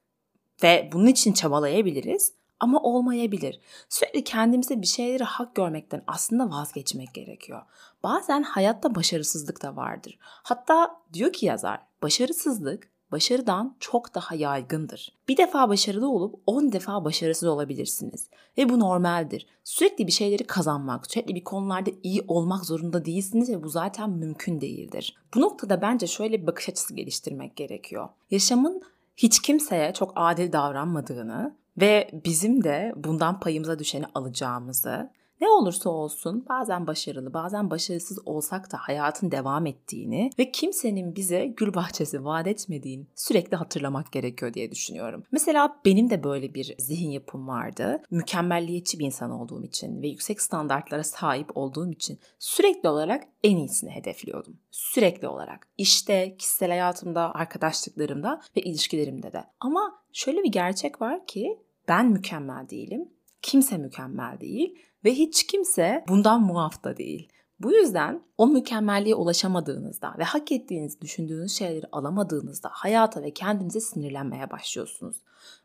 ve 0.64 0.90
bunun 0.94 1.08
için 1.08 1.34
çabalayabiliriz 1.34 2.34
ama 2.64 2.80
olmayabilir. 2.80 3.60
Sürekli 3.90 4.24
kendimize 4.24 4.82
bir 4.82 4.88
şeyleri 4.88 5.24
hak 5.24 5.56
görmekten 5.56 6.04
aslında 6.08 6.50
vazgeçmek 6.50 7.14
gerekiyor. 7.14 7.62
Bazen 8.04 8.44
hayatta 8.44 8.96
başarısızlık 8.96 9.64
da 9.64 9.76
vardır. 9.76 10.18
Hatta 10.22 11.02
diyor 11.14 11.34
ki 11.34 11.46
yazar, 11.46 11.80
başarısızlık 12.04 12.90
başarıdan 13.12 13.76
çok 13.80 14.16
daha 14.16 14.36
yaygındır. 14.36 15.16
Bir 15.28 15.38
defa 15.38 15.70
başarılı 15.70 16.10
olup 16.10 16.36
10 16.46 16.72
defa 16.72 17.06
başarısız 17.06 17.50
olabilirsiniz. 17.50 18.30
Ve 18.58 18.70
bu 18.70 18.80
normaldir. 18.80 19.48
Sürekli 19.64 20.08
bir 20.08 20.12
şeyleri 20.12 20.44
kazanmak, 20.44 21.12
sürekli 21.12 21.36
bir 21.36 21.44
konularda 21.44 21.92
iyi 22.04 22.22
olmak 22.28 22.66
zorunda 22.66 23.06
değilsiniz 23.06 23.50
ve 23.50 23.64
bu 23.64 23.70
zaten 23.70 24.10
mümkün 24.10 24.62
değildir. 24.62 25.16
Bu 25.36 25.42
noktada 25.42 25.82
bence 25.82 26.08
şöyle 26.08 26.42
bir 26.42 26.48
bakış 26.48 26.70
açısı 26.70 26.94
geliştirmek 26.94 27.56
gerekiyor. 27.56 28.10
Yaşamın 28.32 28.82
hiç 29.18 29.42
kimseye 29.42 29.94
çok 29.94 30.12
adil 30.16 30.52
davranmadığını, 30.52 31.56
ve 31.78 32.10
bizim 32.26 32.64
de 32.64 32.94
bundan 32.96 33.40
payımıza 33.40 33.80
düşeni 33.80 34.06
alacağımızı 34.16 35.10
ne 35.44 35.50
olursa 35.50 35.90
olsun 35.90 36.46
bazen 36.50 36.88
başarılı 36.88 37.34
bazen 37.34 37.70
başarısız 37.70 38.20
olsak 38.26 38.72
da 38.72 38.78
hayatın 38.78 39.32
devam 39.32 39.66
ettiğini 39.66 40.30
ve 40.40 40.52
kimsenin 40.52 41.16
bize 41.16 41.46
gül 41.46 41.74
bahçesi 41.74 42.26
vaat 42.26 42.48
etmediğini 42.48 43.08
sürekli 43.16 43.58
hatırlamak 43.58 44.12
gerekiyor 44.12 44.54
diye 44.54 44.72
düşünüyorum. 44.72 45.24
Mesela 45.32 45.80
benim 45.86 46.10
de 46.10 46.24
böyle 46.24 46.54
bir 46.54 46.76
zihin 46.80 47.10
yapım 47.10 47.48
vardı. 47.48 48.02
Mükemmelliyetçi 48.12 49.00
bir 49.00 49.06
insan 49.06 49.32
olduğum 49.32 49.64
için 49.64 50.02
ve 50.02 50.08
yüksek 50.08 50.42
standartlara 50.42 51.04
sahip 51.04 51.58
olduğum 51.58 51.92
için 51.92 52.20
sürekli 52.40 52.90
olarak 52.90 53.24
en 53.44 53.58
iyisini 53.58 53.90
hedefliyordum. 53.90 54.58
Sürekli 54.72 55.28
olarak. 55.28 55.68
İşte, 55.78 56.38
kişisel 56.38 56.70
hayatımda, 56.70 57.36
arkadaşlıklarımda 57.36 58.42
ve 58.58 58.62
ilişkilerimde 58.62 59.34
de. 59.34 59.44
Ama 59.60 60.03
şöyle 60.14 60.44
bir 60.44 60.52
gerçek 60.52 61.02
var 61.02 61.28
ki 61.28 61.60
ben 61.88 62.06
mükemmel 62.06 62.70
değilim. 62.70 63.10
Kimse 63.42 63.78
mükemmel 63.78 64.40
değil 64.40 64.80
ve 65.06 65.14
hiç 65.14 65.48
kimse 65.48 66.04
bundan 66.08 66.42
muaf 66.42 66.84
da 66.84 66.98
değil. 66.98 67.30
Bu 67.60 67.72
yüzden 67.72 68.24
o 68.38 68.48
mükemmelliğe 68.48 69.16
ulaşamadığınızda 69.16 70.16
ve 70.18 70.24
hak 70.24 70.52
ettiğinizi 70.52 71.02
düşündüğünüz 71.02 71.52
şeyleri 71.58 71.86
alamadığınızda 71.92 72.70
hayata 72.72 73.24
ve 73.24 73.32
kendinize 73.32 73.80
sinirlenmeye 73.80 74.52
başlıyorsunuz. 74.52 75.24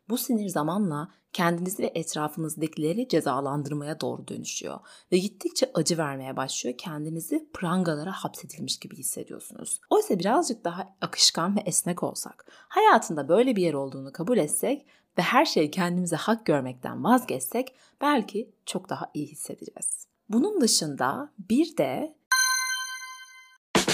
Bu 0.09 0.17
sinir 0.17 0.49
zamanla 0.49 1.11
kendinizi 1.33 1.83
ve 1.83 1.91
etrafınızdakileri 1.95 3.07
cezalandırmaya 3.07 4.01
doğru 4.01 4.27
dönüşüyor 4.27 4.79
ve 5.11 5.17
gittikçe 5.17 5.71
acı 5.73 5.97
vermeye 5.97 6.37
başlıyor. 6.37 6.77
Kendinizi 6.77 7.49
prangalara 7.53 8.11
hapsedilmiş 8.11 8.79
gibi 8.79 8.95
hissediyorsunuz. 8.97 9.81
Oysa 9.89 10.19
birazcık 10.19 10.63
daha 10.63 10.95
akışkan 11.01 11.55
ve 11.55 11.59
esnek 11.65 12.03
olsak, 12.03 12.45
hayatında 12.51 13.29
böyle 13.29 13.55
bir 13.55 13.61
yer 13.61 13.73
olduğunu 13.73 14.11
kabul 14.11 14.37
etsek 14.37 14.85
ve 15.17 15.21
her 15.21 15.45
şeyi 15.45 15.71
kendimize 15.71 16.15
hak 16.15 16.45
görmekten 16.45 17.03
vazgeçsek 17.03 17.75
belki 18.01 18.51
çok 18.65 18.89
daha 18.89 19.11
iyi 19.13 19.27
hissedeceğiz. 19.27 20.07
Bunun 20.29 20.61
dışında 20.61 21.31
bir 21.49 21.77
de 21.77 22.18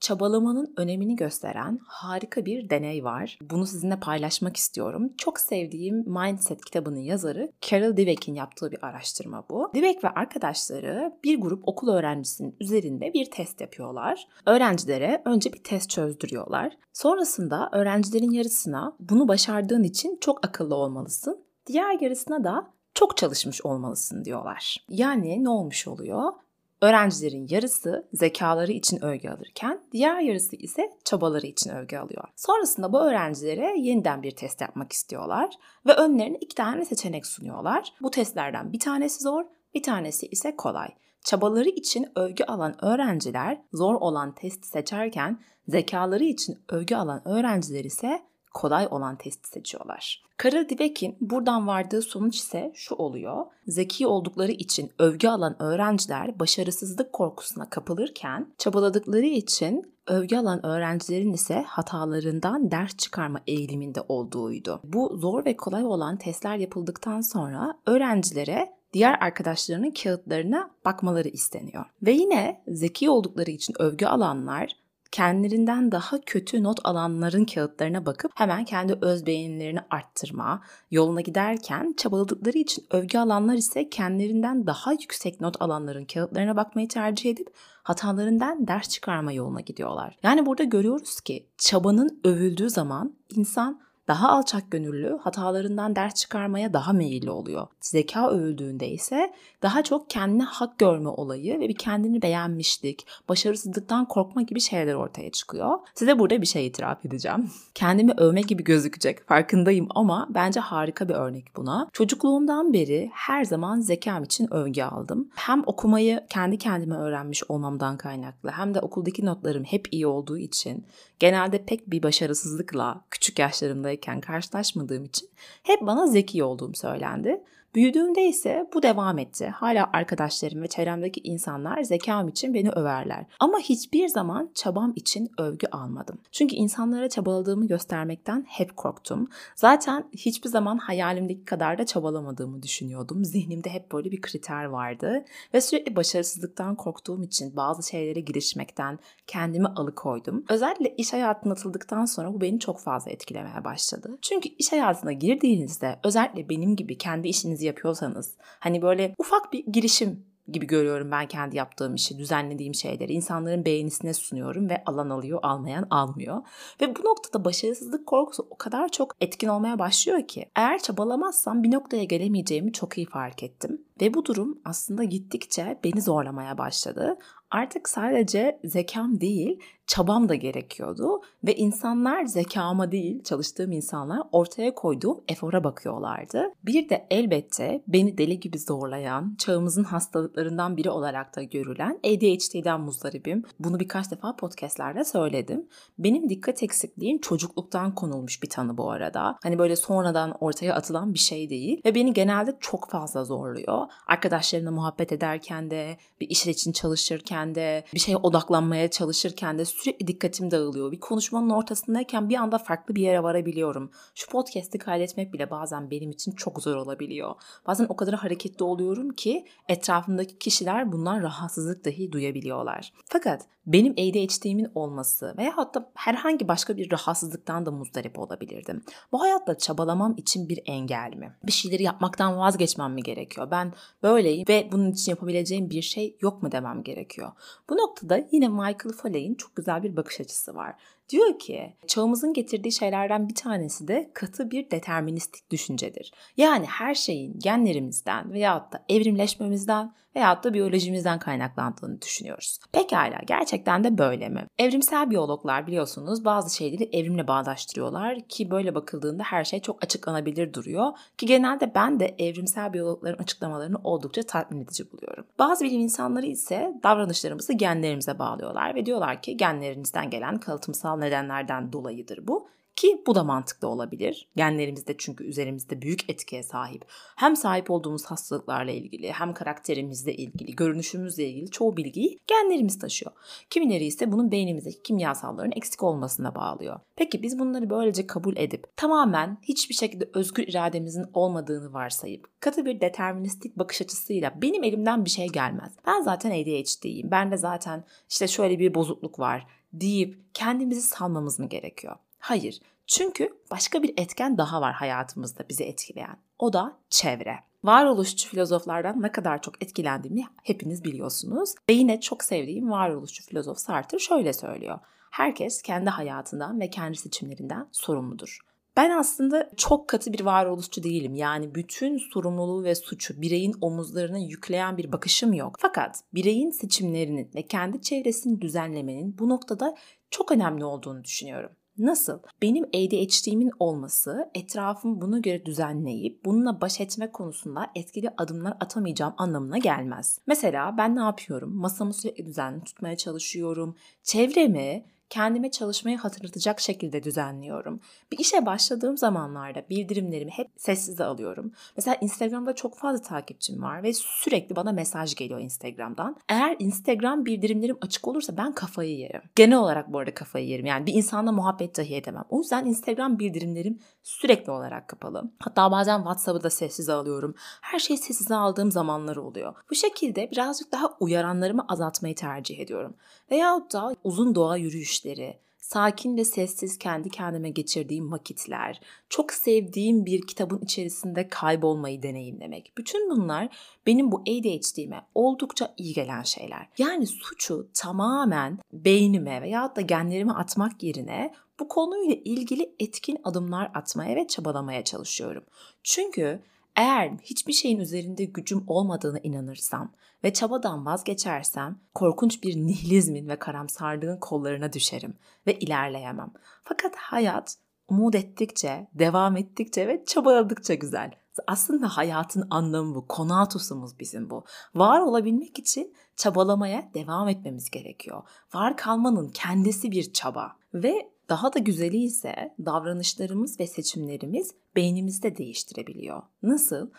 çabalamanın 0.00 0.74
önemini 0.76 1.16
gösteren 1.16 1.78
harika 1.86 2.44
bir 2.44 2.70
deney 2.70 3.04
var. 3.04 3.38
Bunu 3.42 3.66
sizinle 3.66 4.00
paylaşmak 4.00 4.56
istiyorum. 4.56 5.12
Çok 5.18 5.40
sevdiğim 5.40 5.96
Mindset 5.96 6.64
kitabının 6.64 7.00
yazarı 7.00 7.52
Carol 7.60 7.92
Dweck'in 7.92 8.34
yaptığı 8.34 8.70
bir 8.70 8.84
araştırma 8.84 9.44
bu. 9.50 9.70
Dweck 9.74 10.04
ve 10.04 10.08
arkadaşları 10.08 11.12
bir 11.24 11.40
grup 11.40 11.68
okul 11.68 11.88
öğrencisinin 11.88 12.56
üzerinde 12.60 13.14
bir 13.14 13.30
test 13.30 13.60
yapıyorlar. 13.60 14.28
Öğrencilere 14.46 15.22
önce 15.24 15.52
bir 15.52 15.62
test 15.62 15.90
çözdürüyorlar. 15.90 16.76
Sonrasında 16.92 17.68
öğrencilerin 17.72 18.30
yarısına 18.30 18.96
bunu 19.00 19.28
başardığın 19.28 19.82
için 19.82 20.18
çok 20.20 20.46
akıllı 20.46 20.74
olmalısın. 20.74 21.44
Diğer 21.66 22.00
yarısına 22.00 22.44
da 22.44 22.70
çok 22.94 23.16
çalışmış 23.16 23.64
olmalısın 23.64 24.24
diyorlar. 24.24 24.76
Yani 24.88 25.44
ne 25.44 25.48
olmuş 25.48 25.88
oluyor? 25.88 26.32
Öğrencilerin 26.82 27.46
yarısı 27.50 28.08
zekaları 28.12 28.72
için 28.72 29.04
övgü 29.04 29.28
alırken 29.28 29.80
diğer 29.92 30.20
yarısı 30.20 30.56
ise 30.56 30.90
çabaları 31.04 31.46
için 31.46 31.70
övgü 31.70 31.96
alıyor. 31.96 32.24
Sonrasında 32.36 32.92
bu 32.92 33.00
öğrencilere 33.00 33.74
yeniden 33.78 34.22
bir 34.22 34.30
test 34.30 34.60
yapmak 34.60 34.92
istiyorlar 34.92 35.54
ve 35.86 35.92
önlerine 35.92 36.36
iki 36.40 36.54
tane 36.54 36.84
seçenek 36.84 37.26
sunuyorlar. 37.26 37.92
Bu 38.02 38.10
testlerden 38.10 38.72
bir 38.72 38.80
tanesi 38.80 39.22
zor, 39.22 39.44
bir 39.74 39.82
tanesi 39.82 40.26
ise 40.26 40.56
kolay. 40.56 40.88
Çabaları 41.24 41.68
için 41.68 42.06
övgü 42.16 42.44
alan 42.44 42.84
öğrenciler 42.84 43.62
zor 43.72 43.94
olan 43.94 44.34
testi 44.34 44.68
seçerken 44.68 45.40
zekaları 45.68 46.24
için 46.24 46.58
övgü 46.68 46.94
alan 46.94 47.28
öğrenciler 47.28 47.84
ise 47.84 48.22
kolay 48.54 48.88
olan 48.90 49.16
testi 49.16 49.48
seçiyorlar. 49.48 50.22
Karel 50.36 50.68
Dweck'in 50.68 51.16
buradan 51.20 51.66
vardığı 51.66 52.02
sonuç 52.02 52.36
ise 52.36 52.72
şu 52.74 52.94
oluyor. 52.94 53.46
Zeki 53.66 54.06
oldukları 54.06 54.52
için 54.52 54.90
övgü 54.98 55.28
alan 55.28 55.62
öğrenciler 55.62 56.38
başarısızlık 56.38 57.12
korkusuna 57.12 57.70
kapılırken 57.70 58.46
çabaladıkları 58.58 59.26
için 59.26 59.92
övgü 60.06 60.36
alan 60.36 60.66
öğrencilerin 60.66 61.32
ise 61.32 61.62
hatalarından 61.66 62.70
ders 62.70 62.96
çıkarma 62.96 63.40
eğiliminde 63.46 64.00
olduğuydu. 64.08 64.80
Bu 64.84 65.16
zor 65.16 65.44
ve 65.44 65.56
kolay 65.56 65.84
olan 65.84 66.16
testler 66.16 66.56
yapıldıktan 66.56 67.20
sonra 67.20 67.78
öğrencilere 67.86 68.72
diğer 68.92 69.18
arkadaşlarının 69.20 69.90
kağıtlarına 69.90 70.70
bakmaları 70.84 71.28
isteniyor. 71.28 71.84
Ve 72.02 72.12
yine 72.12 72.62
zeki 72.68 73.10
oldukları 73.10 73.50
için 73.50 73.74
övgü 73.78 74.06
alanlar 74.06 74.76
kendilerinden 75.12 75.92
daha 75.92 76.20
kötü 76.20 76.62
not 76.62 76.78
alanların 76.84 77.44
kağıtlarına 77.44 78.06
bakıp 78.06 78.32
hemen 78.34 78.64
kendi 78.64 78.98
öz 79.00 79.26
beğenilerini 79.26 79.80
arttırma 79.90 80.62
yoluna 80.90 81.20
giderken 81.20 81.94
çabaladıkları 81.96 82.58
için 82.58 82.86
övgü 82.90 83.18
alanlar 83.18 83.54
ise 83.54 83.90
kendilerinden 83.90 84.66
daha 84.66 84.92
yüksek 84.92 85.40
not 85.40 85.62
alanların 85.62 86.04
kağıtlarına 86.04 86.56
bakmayı 86.56 86.88
tercih 86.88 87.30
edip 87.30 87.54
hatalarından 87.82 88.68
ders 88.68 88.88
çıkarma 88.88 89.32
yoluna 89.32 89.60
gidiyorlar. 89.60 90.18
Yani 90.22 90.46
burada 90.46 90.64
görüyoruz 90.64 91.20
ki 91.20 91.46
çabanın 91.58 92.20
övüldüğü 92.24 92.70
zaman 92.70 93.16
insan 93.30 93.80
daha 94.10 94.28
alçak 94.28 94.70
gönüllü, 94.70 95.18
hatalarından 95.22 95.96
ders 95.96 96.14
çıkarmaya 96.14 96.72
daha 96.72 96.92
meyilli 96.92 97.30
oluyor. 97.30 97.66
Zeka 97.80 98.30
övüldüğünde 98.30 98.88
ise 98.88 99.32
daha 99.62 99.82
çok 99.82 100.10
kendine 100.10 100.42
hak 100.42 100.78
görme 100.78 101.08
olayı 101.08 101.60
ve 101.60 101.68
bir 101.68 101.74
kendini 101.74 102.22
beğenmişlik, 102.22 103.06
başarısızlıktan 103.28 104.04
korkma 104.04 104.42
gibi 104.42 104.60
şeyler 104.60 104.94
ortaya 104.94 105.30
çıkıyor. 105.30 105.78
Size 105.94 106.18
burada 106.18 106.42
bir 106.42 106.46
şey 106.46 106.66
itiraf 106.66 107.06
edeceğim. 107.06 107.50
Kendimi 107.74 108.12
övme 108.16 108.40
gibi 108.40 108.64
gözükecek 108.64 109.28
farkındayım 109.28 109.88
ama 109.90 110.28
bence 110.30 110.60
harika 110.60 111.08
bir 111.08 111.14
örnek 111.14 111.56
buna. 111.56 111.88
Çocukluğumdan 111.92 112.72
beri 112.72 113.10
her 113.12 113.44
zaman 113.44 113.80
zekam 113.80 114.22
için 114.22 114.54
övgü 114.54 114.82
aldım. 114.82 115.28
Hem 115.34 115.62
okumayı 115.66 116.20
kendi 116.30 116.58
kendime 116.58 116.96
öğrenmiş 116.96 117.42
olmamdan 117.48 117.96
kaynaklı 117.96 118.50
hem 118.50 118.74
de 118.74 118.80
okuldaki 118.80 119.26
notlarım 119.26 119.64
hep 119.64 119.88
iyi 119.92 120.06
olduğu 120.06 120.38
için 120.38 120.84
genelde 121.20 121.64
pek 121.64 121.90
bir 121.90 122.02
başarısızlıkla 122.02 123.04
küçük 123.10 123.38
yaşlarımdayken 123.38 124.20
karşılaşmadığım 124.20 125.04
için 125.04 125.28
hep 125.62 125.80
bana 125.80 126.06
zeki 126.06 126.44
olduğum 126.44 126.74
söylendi. 126.74 127.40
Büyüdüğümde 127.74 128.24
ise 128.26 128.66
bu 128.74 128.82
devam 128.82 129.18
etti. 129.18 129.46
Hala 129.46 129.90
arkadaşlarım 129.92 130.62
ve 130.62 130.66
çevremdeki 130.66 131.20
insanlar 131.24 131.82
zekam 131.82 132.28
için 132.28 132.54
beni 132.54 132.70
överler. 132.70 133.26
Ama 133.40 133.58
hiçbir 133.58 134.08
zaman 134.08 134.50
çabam 134.54 134.92
için 134.96 135.30
övgü 135.38 135.66
almadım. 135.66 136.18
Çünkü 136.32 136.56
insanlara 136.56 137.08
çabaladığımı 137.08 137.66
göstermekten 137.66 138.44
hep 138.48 138.76
korktum. 138.76 139.28
Zaten 139.56 140.04
hiçbir 140.16 140.48
zaman 140.48 140.78
hayalimdeki 140.78 141.44
kadar 141.44 141.78
da 141.78 141.86
çabalamadığımı 141.86 142.62
düşünüyordum. 142.62 143.24
Zihnimde 143.24 143.70
hep 143.70 143.92
böyle 143.92 144.10
bir 144.10 144.20
kriter 144.20 144.64
vardı. 144.64 145.24
Ve 145.54 145.60
sürekli 145.60 145.96
başarısızlıktan 145.96 146.74
korktuğum 146.74 147.24
için 147.24 147.56
bazı 147.56 147.88
şeylere 147.88 148.20
girişmekten 148.20 148.98
kendimi 149.26 149.68
alıkoydum. 149.68 150.44
Özellikle 150.48 150.94
iş 150.96 151.12
hayatına 151.12 151.52
atıldıktan 151.52 152.04
sonra 152.04 152.34
bu 152.34 152.40
beni 152.40 152.60
çok 152.60 152.80
fazla 152.80 153.10
etkilemeye 153.10 153.64
başladı. 153.64 154.18
Çünkü 154.22 154.48
iş 154.48 154.72
hayatına 154.72 155.12
girdiğinizde 155.12 155.98
özellikle 156.04 156.48
benim 156.48 156.76
gibi 156.76 156.98
kendi 156.98 157.28
işinizi 157.28 157.59
işinizi 157.60 157.66
yapıyorsanız 157.66 158.36
hani 158.60 158.82
böyle 158.82 159.14
ufak 159.18 159.52
bir 159.52 159.66
girişim 159.66 160.24
gibi 160.48 160.66
görüyorum 160.66 161.10
ben 161.10 161.28
kendi 161.28 161.56
yaptığım 161.56 161.94
işi, 161.94 162.18
düzenlediğim 162.18 162.74
şeyleri. 162.74 163.12
insanların 163.12 163.64
beğenisine 163.64 164.14
sunuyorum 164.14 164.68
ve 164.68 164.82
alan 164.86 165.10
alıyor, 165.10 165.38
almayan 165.42 165.86
almıyor. 165.90 166.42
Ve 166.80 166.96
bu 166.96 167.00
noktada 167.04 167.44
başarısızlık 167.44 168.06
korkusu 168.06 168.46
o 168.50 168.56
kadar 168.56 168.88
çok 168.88 169.16
etkin 169.20 169.48
olmaya 169.48 169.78
başlıyor 169.78 170.28
ki 170.28 170.50
eğer 170.56 170.78
çabalamazsam 170.78 171.62
bir 171.62 171.70
noktaya 171.70 172.04
gelemeyeceğimi 172.04 172.72
çok 172.72 172.98
iyi 172.98 173.06
fark 173.06 173.42
ettim. 173.42 173.80
Ve 174.00 174.14
bu 174.14 174.24
durum 174.24 174.58
aslında 174.64 175.04
gittikçe 175.04 175.78
beni 175.84 176.02
zorlamaya 176.02 176.58
başladı. 176.58 177.18
Artık 177.50 177.88
sadece 177.88 178.60
zekam 178.64 179.20
değil, 179.20 179.60
çabam 179.90 180.28
da 180.28 180.34
gerekiyordu 180.34 181.20
ve 181.44 181.54
insanlar 181.54 182.24
zekama 182.24 182.92
değil, 182.92 183.22
çalıştığım 183.22 183.72
insanlar 183.72 184.22
ortaya 184.32 184.74
koyduğum 184.74 185.20
efora 185.28 185.64
bakıyorlardı. 185.64 186.52
Bir 186.64 186.88
de 186.88 187.06
elbette 187.10 187.82
beni 187.88 188.18
deli 188.18 188.40
gibi 188.40 188.58
zorlayan, 188.58 189.36
çağımızın 189.38 189.84
hastalıklarından 189.84 190.76
biri 190.76 190.90
olarak 190.90 191.36
da 191.36 191.42
görülen 191.42 191.98
ADHD'den 192.04 192.80
muzdaribim. 192.80 193.42
Bunu 193.60 193.80
birkaç 193.80 194.10
defa 194.10 194.36
podcastlerde 194.36 195.04
söyledim. 195.04 195.68
Benim 195.98 196.28
dikkat 196.28 196.62
eksikliğim 196.62 197.20
çocukluktan 197.20 197.94
konulmuş 197.94 198.42
bir 198.42 198.48
tanı 198.48 198.76
bu 198.76 198.90
arada. 198.90 199.38
Hani 199.42 199.58
böyle 199.58 199.76
sonradan 199.76 200.34
ortaya 200.40 200.74
atılan 200.74 201.14
bir 201.14 201.18
şey 201.18 201.50
değil 201.50 201.80
ve 201.84 201.94
beni 201.94 202.12
genelde 202.12 202.56
çok 202.60 202.90
fazla 202.90 203.24
zorluyor. 203.24 203.86
Arkadaşlarımla 204.06 204.70
muhabbet 204.70 205.12
ederken 205.12 205.70
de, 205.70 205.96
bir 206.20 206.28
iş 206.28 206.46
için 206.46 206.72
çalışırken 206.72 207.54
de, 207.54 207.84
bir 207.94 208.00
şeye 208.00 208.16
odaklanmaya 208.16 208.90
çalışırken 208.90 209.58
de 209.58 209.64
sürekli 209.80 210.06
dikkatim 210.06 210.50
dağılıyor. 210.50 210.92
Bir 210.92 211.00
konuşmanın 211.00 211.50
ortasındayken 211.50 212.28
bir 212.28 212.36
anda 212.36 212.58
farklı 212.58 212.94
bir 212.94 213.02
yere 213.02 213.22
varabiliyorum. 213.22 213.90
Şu 214.14 214.30
podcast'i 214.30 214.78
kaydetmek 214.78 215.32
bile 215.32 215.50
bazen 215.50 215.90
benim 215.90 216.10
için 216.10 216.32
çok 216.32 216.62
zor 216.62 216.76
olabiliyor. 216.76 217.34
Bazen 217.66 217.86
o 217.88 217.96
kadar 217.96 218.14
hareketli 218.14 218.64
oluyorum 218.64 219.10
ki 219.10 219.44
etrafımdaki 219.68 220.38
kişiler 220.38 220.92
bundan 220.92 221.22
rahatsızlık 221.22 221.84
dahi 221.84 222.12
duyabiliyorlar. 222.12 222.92
Fakat 223.04 223.46
benim 223.72 223.92
ADHD'min 223.92 224.72
olması 224.74 225.34
veya 225.38 225.52
hatta 225.56 225.90
herhangi 225.94 226.48
başka 226.48 226.76
bir 226.76 226.90
rahatsızlıktan 226.90 227.66
da 227.66 227.70
muzdarip 227.70 228.18
olabilirdim. 228.18 228.84
Bu 229.12 229.20
hayatta 229.20 229.58
çabalamam 229.58 230.14
için 230.16 230.48
bir 230.48 230.60
engel 230.66 231.12
mi? 231.16 231.36
Bir 231.42 231.52
şeyleri 231.52 231.82
yapmaktan 231.82 232.38
vazgeçmem 232.38 232.92
mi 232.92 233.02
gerekiyor? 233.02 233.50
Ben 233.50 233.72
böyleyim 234.02 234.44
ve 234.48 234.68
bunun 234.72 234.92
için 234.92 235.12
yapabileceğim 235.12 235.70
bir 235.70 235.82
şey 235.82 236.16
yok 236.20 236.42
mu 236.42 236.52
demem 236.52 236.82
gerekiyor. 236.82 237.32
Bu 237.70 237.76
noktada 237.76 238.26
yine 238.32 238.48
Michael 238.48 238.94
Foley'in 239.02 239.34
çok 239.34 239.56
güzel 239.56 239.82
bir 239.82 239.96
bakış 239.96 240.20
açısı 240.20 240.54
var. 240.54 240.74
Diyor 241.10 241.38
ki 241.38 241.76
çağımızın 241.86 242.32
getirdiği 242.32 242.72
şeylerden 242.72 243.28
bir 243.28 243.34
tanesi 243.34 243.88
de 243.88 244.10
katı 244.14 244.50
bir 244.50 244.70
deterministik 244.70 245.50
düşüncedir. 245.50 246.12
Yani 246.36 246.66
her 246.66 246.94
şeyin 246.94 247.38
genlerimizden 247.38 248.32
veyahut 248.32 248.72
da 248.72 248.84
evrimleşmemizden 248.88 249.92
veyahut 250.16 250.44
da 250.44 250.54
biyolojimizden 250.54 251.18
kaynaklandığını 251.18 252.02
düşünüyoruz. 252.02 252.58
Pekala 252.72 253.20
gerçekten 253.26 253.84
de 253.84 253.98
böyle 253.98 254.28
mi? 254.28 254.46
Evrimsel 254.58 255.10
biyologlar 255.10 255.66
biliyorsunuz 255.66 256.24
bazı 256.24 256.56
şeyleri 256.56 256.88
evrimle 256.92 257.28
bağdaştırıyorlar 257.28 258.20
ki 258.20 258.50
böyle 258.50 258.74
bakıldığında 258.74 259.22
her 259.22 259.44
şey 259.44 259.60
çok 259.60 259.84
açıklanabilir 259.84 260.54
duruyor 260.54 260.92
ki 261.18 261.26
genelde 261.26 261.74
ben 261.74 262.00
de 262.00 262.14
evrimsel 262.18 262.72
biyologların 262.72 263.22
açıklamalarını 263.22 263.76
oldukça 263.84 264.22
tatmin 264.22 264.60
edici 264.60 264.92
buluyorum. 264.92 265.24
Bazı 265.38 265.64
bilim 265.64 265.80
insanları 265.80 266.26
ise 266.26 266.74
davranışlarımızı 266.82 267.52
genlerimize 267.52 268.18
bağlıyorlar 268.18 268.74
ve 268.74 268.86
diyorlar 268.86 269.22
ki 269.22 269.36
genlerinizden 269.36 270.10
gelen 270.10 270.38
kalıtımsal 270.38 270.99
nedenlerden 271.00 271.72
dolayıdır 271.72 272.26
bu. 272.26 272.48
Ki 272.80 273.02
bu 273.06 273.14
da 273.14 273.24
mantıklı 273.24 273.68
olabilir. 273.68 274.28
Genlerimizde 274.36 274.94
çünkü 274.98 275.24
üzerimizde 275.24 275.82
büyük 275.82 276.10
etkiye 276.10 276.42
sahip. 276.42 276.84
Hem 277.16 277.36
sahip 277.36 277.70
olduğumuz 277.70 278.04
hastalıklarla 278.04 278.70
ilgili 278.70 279.12
hem 279.12 279.34
karakterimizle 279.34 280.14
ilgili, 280.14 280.56
görünüşümüzle 280.56 281.24
ilgili 281.24 281.50
çoğu 281.50 281.76
bilgiyi 281.76 282.18
genlerimiz 282.26 282.78
taşıyor. 282.78 283.12
Kimileri 283.50 283.84
ise 283.84 284.12
bunun 284.12 284.30
beynimizdeki 284.30 284.82
kimyasalların 284.82 285.52
eksik 285.56 285.82
olmasına 285.82 286.34
bağlıyor. 286.34 286.80
Peki 286.96 287.22
biz 287.22 287.38
bunları 287.38 287.70
böylece 287.70 288.06
kabul 288.06 288.36
edip 288.36 288.76
tamamen 288.76 289.38
hiçbir 289.42 289.74
şekilde 289.74 290.10
özgür 290.14 290.48
irademizin 290.48 291.06
olmadığını 291.14 291.72
varsayıp 291.72 292.40
katı 292.40 292.64
bir 292.64 292.80
deterministik 292.80 293.58
bakış 293.58 293.82
açısıyla 293.82 294.42
benim 294.42 294.64
elimden 294.64 295.04
bir 295.04 295.10
şey 295.10 295.28
gelmez. 295.28 295.72
Ben 295.86 296.00
zaten 296.00 296.30
ADHD'yim. 296.30 297.10
Ben 297.10 297.32
de 297.32 297.36
zaten 297.36 297.84
işte 298.10 298.28
şöyle 298.28 298.58
bir 298.58 298.74
bozukluk 298.74 299.18
var 299.18 299.59
deyip 299.72 300.34
kendimizi 300.34 300.80
salmamız 300.80 301.38
mı 301.38 301.48
gerekiyor? 301.48 301.96
Hayır. 302.18 302.60
Çünkü 302.86 303.38
başka 303.50 303.82
bir 303.82 303.94
etken 303.96 304.38
daha 304.38 304.60
var 304.60 304.72
hayatımızda 304.74 305.48
bizi 305.48 305.64
etkileyen. 305.64 306.16
O 306.38 306.52
da 306.52 306.76
çevre. 306.90 307.38
Varoluşçu 307.64 308.28
filozoflardan 308.28 309.02
ne 309.02 309.12
kadar 309.12 309.42
çok 309.42 309.62
etkilendiğimi 309.62 310.24
hepiniz 310.42 310.84
biliyorsunuz. 310.84 311.54
Ve 311.68 311.72
yine 311.72 312.00
çok 312.00 312.24
sevdiğim 312.24 312.70
varoluşçu 312.70 313.24
filozof 313.24 313.58
Sartre 313.58 313.98
şöyle 313.98 314.32
söylüyor. 314.32 314.78
Herkes 315.10 315.62
kendi 315.62 315.90
hayatından 315.90 316.60
ve 316.60 316.70
kendi 316.70 316.96
seçimlerinden 316.96 317.68
sorumludur. 317.72 318.38
Ben 318.80 318.90
aslında 318.90 319.50
çok 319.56 319.88
katı 319.88 320.12
bir 320.12 320.20
varoluşçu 320.20 320.82
değilim. 320.82 321.14
Yani 321.14 321.54
bütün 321.54 321.98
sorumluluğu 321.98 322.64
ve 322.64 322.74
suçu 322.74 323.22
bireyin 323.22 323.54
omuzlarına 323.60 324.18
yükleyen 324.18 324.76
bir 324.76 324.92
bakışım 324.92 325.32
yok. 325.32 325.56
Fakat 325.58 326.02
bireyin 326.14 326.50
seçimlerinin 326.50 327.30
ve 327.34 327.42
kendi 327.42 327.82
çevresini 327.82 328.40
düzenlemenin 328.40 329.18
bu 329.18 329.28
noktada 329.28 329.74
çok 330.10 330.32
önemli 330.32 330.64
olduğunu 330.64 331.04
düşünüyorum. 331.04 331.50
Nasıl? 331.78 332.18
Benim 332.42 332.64
ADHD'min 332.64 333.50
olması 333.58 334.30
etrafımı 334.34 335.00
buna 335.00 335.18
göre 335.18 335.46
düzenleyip 335.46 336.24
bununla 336.24 336.60
baş 336.60 336.80
etme 336.80 337.12
konusunda 337.12 337.70
etkili 337.74 338.10
adımlar 338.16 338.56
atamayacağım 338.60 339.14
anlamına 339.18 339.58
gelmez. 339.58 340.18
Mesela 340.26 340.74
ben 340.78 340.96
ne 340.96 341.00
yapıyorum? 341.00 341.56
Masamı 341.56 341.94
sürekli 341.94 342.26
düzenli 342.26 342.64
tutmaya 342.64 342.96
çalışıyorum. 342.96 343.76
Çevremi 344.02 344.84
kendime 345.10 345.50
çalışmayı 345.50 345.98
hatırlatacak 345.98 346.60
şekilde 346.60 347.02
düzenliyorum. 347.02 347.80
Bir 348.12 348.18
işe 348.18 348.46
başladığım 348.46 348.96
zamanlarda 348.96 349.68
bildirimlerimi 349.70 350.30
hep 350.30 350.48
sessize 350.56 351.04
alıyorum. 351.04 351.52
Mesela 351.76 351.96
Instagram'da 352.00 352.54
çok 352.54 352.78
fazla 352.78 353.02
takipçim 353.02 353.62
var 353.62 353.82
ve 353.82 353.92
sürekli 353.92 354.56
bana 354.56 354.72
mesaj 354.72 355.14
geliyor 355.14 355.40
Instagram'dan. 355.40 356.16
Eğer 356.28 356.56
Instagram 356.58 357.26
bildirimlerim 357.26 357.78
açık 357.80 358.08
olursa 358.08 358.36
ben 358.36 358.52
kafayı 358.54 358.98
yerim. 358.98 359.22
Genel 359.36 359.58
olarak 359.58 359.92
bu 359.92 359.98
arada 359.98 360.14
kafayı 360.14 360.46
yerim. 360.46 360.66
Yani 360.66 360.86
bir 360.86 360.94
insanla 360.94 361.32
muhabbet 361.32 361.76
dahi 361.76 361.94
edemem. 361.94 362.24
O 362.28 362.38
yüzden 362.38 362.64
Instagram 362.64 363.18
bildirimlerim 363.18 363.78
sürekli 364.02 364.52
olarak 364.52 364.88
kapalı. 364.88 365.30
Hatta 365.38 365.70
bazen 365.70 365.98
WhatsApp'ı 365.98 366.42
da 366.42 366.50
sessize 366.50 366.92
alıyorum. 366.92 367.34
Her 367.60 367.78
şeyi 367.78 367.98
sessize 367.98 368.34
aldığım 368.34 368.70
zamanlar 368.70 369.16
oluyor. 369.16 369.54
Bu 369.70 369.74
şekilde 369.74 370.30
birazcık 370.30 370.72
daha 370.72 370.96
uyaranlarımı 371.00 371.64
azaltmayı 371.68 372.14
tercih 372.14 372.58
ediyorum. 372.58 372.94
Veyahut 373.30 373.72
da 373.72 373.94
uzun 374.04 374.34
doğa 374.34 374.56
yürüyüşleri, 375.04 375.38
sakin 375.58 376.16
ve 376.16 376.24
sessiz 376.24 376.78
kendi 376.78 377.10
kendime 377.10 377.50
geçirdiğim 377.50 378.12
vakitler, 378.12 378.80
çok 379.08 379.32
sevdiğim 379.32 380.06
bir 380.06 380.26
kitabın 380.26 380.58
içerisinde 380.58 381.28
kaybolmayı 381.28 382.02
deneyimlemek. 382.02 382.72
Bütün 382.78 383.10
bunlar 383.10 383.48
benim 383.86 384.12
bu 384.12 384.20
ADHD'me 384.20 385.06
oldukça 385.14 385.74
iyi 385.76 385.94
gelen 385.94 386.22
şeyler. 386.22 386.68
Yani 386.78 387.06
suçu 387.06 387.68
tamamen 387.74 388.58
beynime 388.72 389.42
veya 389.42 389.76
da 389.76 389.80
genlerime 389.80 390.32
atmak 390.32 390.82
yerine 390.82 391.34
bu 391.60 391.68
konuyla 391.68 392.16
ilgili 392.24 392.74
etkin 392.78 393.18
adımlar 393.24 393.70
atmaya 393.74 394.16
ve 394.16 394.26
çabalamaya 394.26 394.84
çalışıyorum. 394.84 395.44
Çünkü 395.82 396.40
eğer 396.76 397.10
hiçbir 397.22 397.52
şeyin 397.52 397.78
üzerinde 397.78 398.24
gücüm 398.24 398.64
olmadığına 398.66 399.18
inanırsam 399.18 399.92
ve 400.24 400.32
çabadan 400.32 400.86
vazgeçersem 400.86 401.78
korkunç 401.94 402.42
bir 402.42 402.56
nihilizmin 402.56 403.28
ve 403.28 403.38
karamsarlığın 403.38 404.18
kollarına 404.18 404.72
düşerim 404.72 405.14
ve 405.46 405.58
ilerleyemem. 405.58 406.32
Fakat 406.64 406.96
hayat 406.96 407.56
umut 407.88 408.14
ettikçe, 408.14 408.88
devam 408.94 409.36
ettikçe 409.36 409.88
ve 409.88 410.04
çabaladıkça 410.04 410.74
güzel. 410.74 411.10
Aslında 411.46 411.88
hayatın 411.88 412.46
anlamı 412.50 412.94
bu, 412.94 413.06
konatusumuz 413.06 413.98
bizim 413.98 414.30
bu. 414.30 414.44
Var 414.74 415.00
olabilmek 415.00 415.58
için 415.58 415.94
çabalamaya 416.16 416.90
devam 416.94 417.28
etmemiz 417.28 417.70
gerekiyor. 417.70 418.22
Var 418.54 418.76
kalmanın 418.76 419.28
kendisi 419.28 419.90
bir 419.90 420.12
çaba 420.12 420.56
ve 420.74 421.10
daha 421.28 421.52
da 421.52 421.58
güzeli 421.58 421.96
ise 421.96 422.54
davranışlarımız 422.64 423.60
ve 423.60 423.66
seçimlerimiz 423.66 424.54
beynimizde 424.76 425.36
değiştirebiliyor. 425.36 426.22
Nasıl? 426.42 426.90